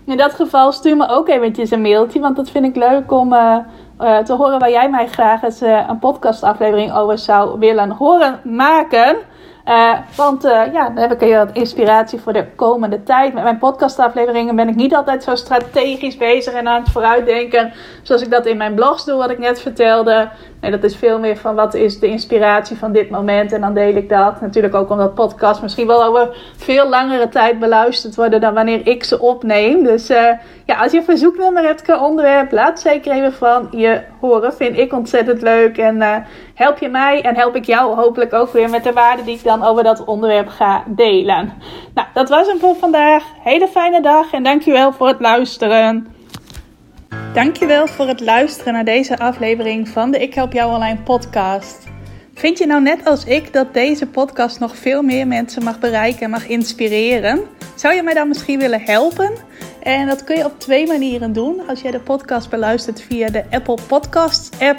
In 0.07 0.17
dat 0.17 0.35
geval 0.35 0.73
stuur 0.73 0.97
me 0.97 1.09
ook 1.09 1.29
eventjes 1.29 1.71
een 1.71 1.81
mailtje, 1.81 2.21
want 2.21 2.37
dat 2.37 2.51
vind 2.51 2.65
ik 2.65 2.77
leuk 2.77 3.13
om 3.13 3.33
uh, 3.33 3.57
uh, 4.01 4.19
te 4.19 4.33
horen 4.33 4.59
waar 4.59 4.71
jij 4.71 4.91
mij 4.91 5.09
graag 5.09 5.43
eens 5.43 5.63
uh, 5.63 5.85
een 5.89 5.99
podcastaflevering 5.99 6.93
over 6.93 7.19
zou 7.19 7.59
willen 7.59 7.91
horen 7.91 8.41
maken. 8.45 9.17
Uh, 9.69 9.93
want 10.17 10.45
uh, 10.45 10.73
ja, 10.73 10.85
dan 10.89 10.97
heb 10.97 11.13
ik 11.13 11.21
hier 11.21 11.37
wat 11.39 11.53
inspiratie 11.53 12.21
voor 12.21 12.33
de 12.33 12.47
komende 12.55 13.03
tijd. 13.03 13.35
Met 13.35 13.43
mijn 13.43 13.59
podcastafleveringen 13.59 14.57
ben 14.57 14.69
ik 14.69 14.75
niet 14.75 14.95
altijd 14.95 15.23
zo 15.23 15.35
strategisch 15.35 16.17
bezig 16.17 16.53
en 16.53 16.69
aan 16.69 16.81
het 16.83 16.93
vooruitdenken. 16.93 17.73
Zoals 18.03 18.23
ik 18.23 18.31
dat 18.31 18.47
in 18.47 18.57
mijn 18.57 18.75
blogs 18.75 19.05
doe, 19.05 19.17
wat 19.17 19.31
ik 19.31 19.39
net 19.39 19.61
vertelde. 19.61 20.29
Nee, 20.61 20.71
dat 20.71 20.85
is 20.85 20.97
veel 20.97 21.19
meer 21.19 21.37
van 21.37 21.55
wat 21.55 21.75
is 21.75 21.99
de 21.99 22.07
inspiratie 22.07 22.77
van 22.77 22.93
dit 22.93 23.11
moment. 23.11 23.53
En 23.53 23.61
dan 23.61 23.75
deel 23.75 23.95
ik 23.95 24.09
dat. 24.09 24.41
Natuurlijk 24.41 24.75
ook 24.75 24.91
omdat 24.91 25.15
podcasts 25.15 25.63
misschien 25.63 25.87
wel 25.87 26.05
over 26.05 26.37
veel 26.57 26.89
langere 26.89 27.29
tijd 27.29 27.59
beluisterd 27.59 28.15
worden 28.15 28.41
dan 28.41 28.55
wanneer 28.55 28.87
ik 28.87 29.05
ze 29.05 29.21
opneem. 29.21 29.85
Dus 29.85 30.11
uh, 30.11 30.31
ja, 30.65 30.83
als 30.83 30.93
je 30.93 30.99
een 30.99 31.05
verzoeknummer 31.05 31.63
hebt 31.63 31.83
qua 31.83 32.05
onderwerp, 32.05 32.53
laat 32.53 32.81
zeker 32.81 33.13
even 33.13 33.33
van 33.33 33.69
je 33.71 34.01
horen. 34.21 34.55
Vind 34.55 34.79
ik 34.79 34.93
ontzettend 34.93 35.43
leuk. 35.43 35.79
En 35.79 36.25
help 36.57 36.79
je 36.79 36.89
mij 36.89 37.23
en 37.23 37.35
help 37.35 37.57
ik 37.57 37.65
jou 37.65 37.95
hopelijk 37.95 38.33
ook 38.33 38.53
weer 38.53 38.71
met 38.71 38.85
de 38.85 38.93
waarde 38.93 39.25
die 39.25 39.37
ik 39.37 39.45
dan 39.45 39.65
over 39.65 39.83
dat 39.83 40.05
onderwerp 40.05 40.49
ga 40.49 40.85
delen. 40.87 41.53
Nou, 41.95 42.09
dat 42.15 42.29
was 42.29 42.47
hem 42.47 42.59
voor 42.59 42.77
vandaag. 42.77 43.25
Hele 43.43 43.69
fijne 43.69 44.03
dag 44.03 44.33
en 44.33 44.43
dankjewel 44.43 44.93
voor 44.93 45.09
het 45.09 45.21
luisteren. 45.21 46.15
Dankjewel 47.35 47.87
voor 47.87 48.07
het 48.07 48.21
luisteren 48.21 48.73
naar 48.73 48.85
deze 48.85 49.19
aflevering 49.19 49.89
van 49.89 50.11
de 50.11 50.19
Ik 50.19 50.35
Help 50.35 50.53
Jou 50.53 50.75
Online 50.75 50.99
podcast. 50.99 51.87
Vind 52.35 52.59
je 52.59 52.67
nou 52.67 52.83
net 52.83 53.07
als 53.07 53.25
ik 53.25 53.53
dat 53.53 53.75
deze 53.75 54.07
podcast 54.07 54.61
nog 54.61 54.77
veel 54.77 55.03
meer 55.03 55.27
mensen 55.27 55.65
mag 55.65 55.79
bereiken 55.79 56.23
en 56.23 56.31
mag 56.31 56.47
inspireren? 56.49 57.41
Zou 57.75 57.95
je 57.95 58.03
mij 58.03 58.15
dan 58.15 58.29
misschien 58.29 58.59
willen 58.59 58.81
helpen? 58.81 59.33
En 59.83 60.07
dat 60.07 60.25
kun 60.25 60.37
je 60.37 60.45
op 60.45 60.59
twee 60.59 60.87
manieren 60.87 61.33
doen. 61.33 61.69
Als 61.69 61.81
jij 61.81 61.91
de 61.91 62.01
podcast 62.01 62.51
beluistert 62.51 63.03
via 63.03 63.29
de 63.29 63.45
Apple 63.51 63.79
Podcasts 63.87 64.61
app, 64.61 64.79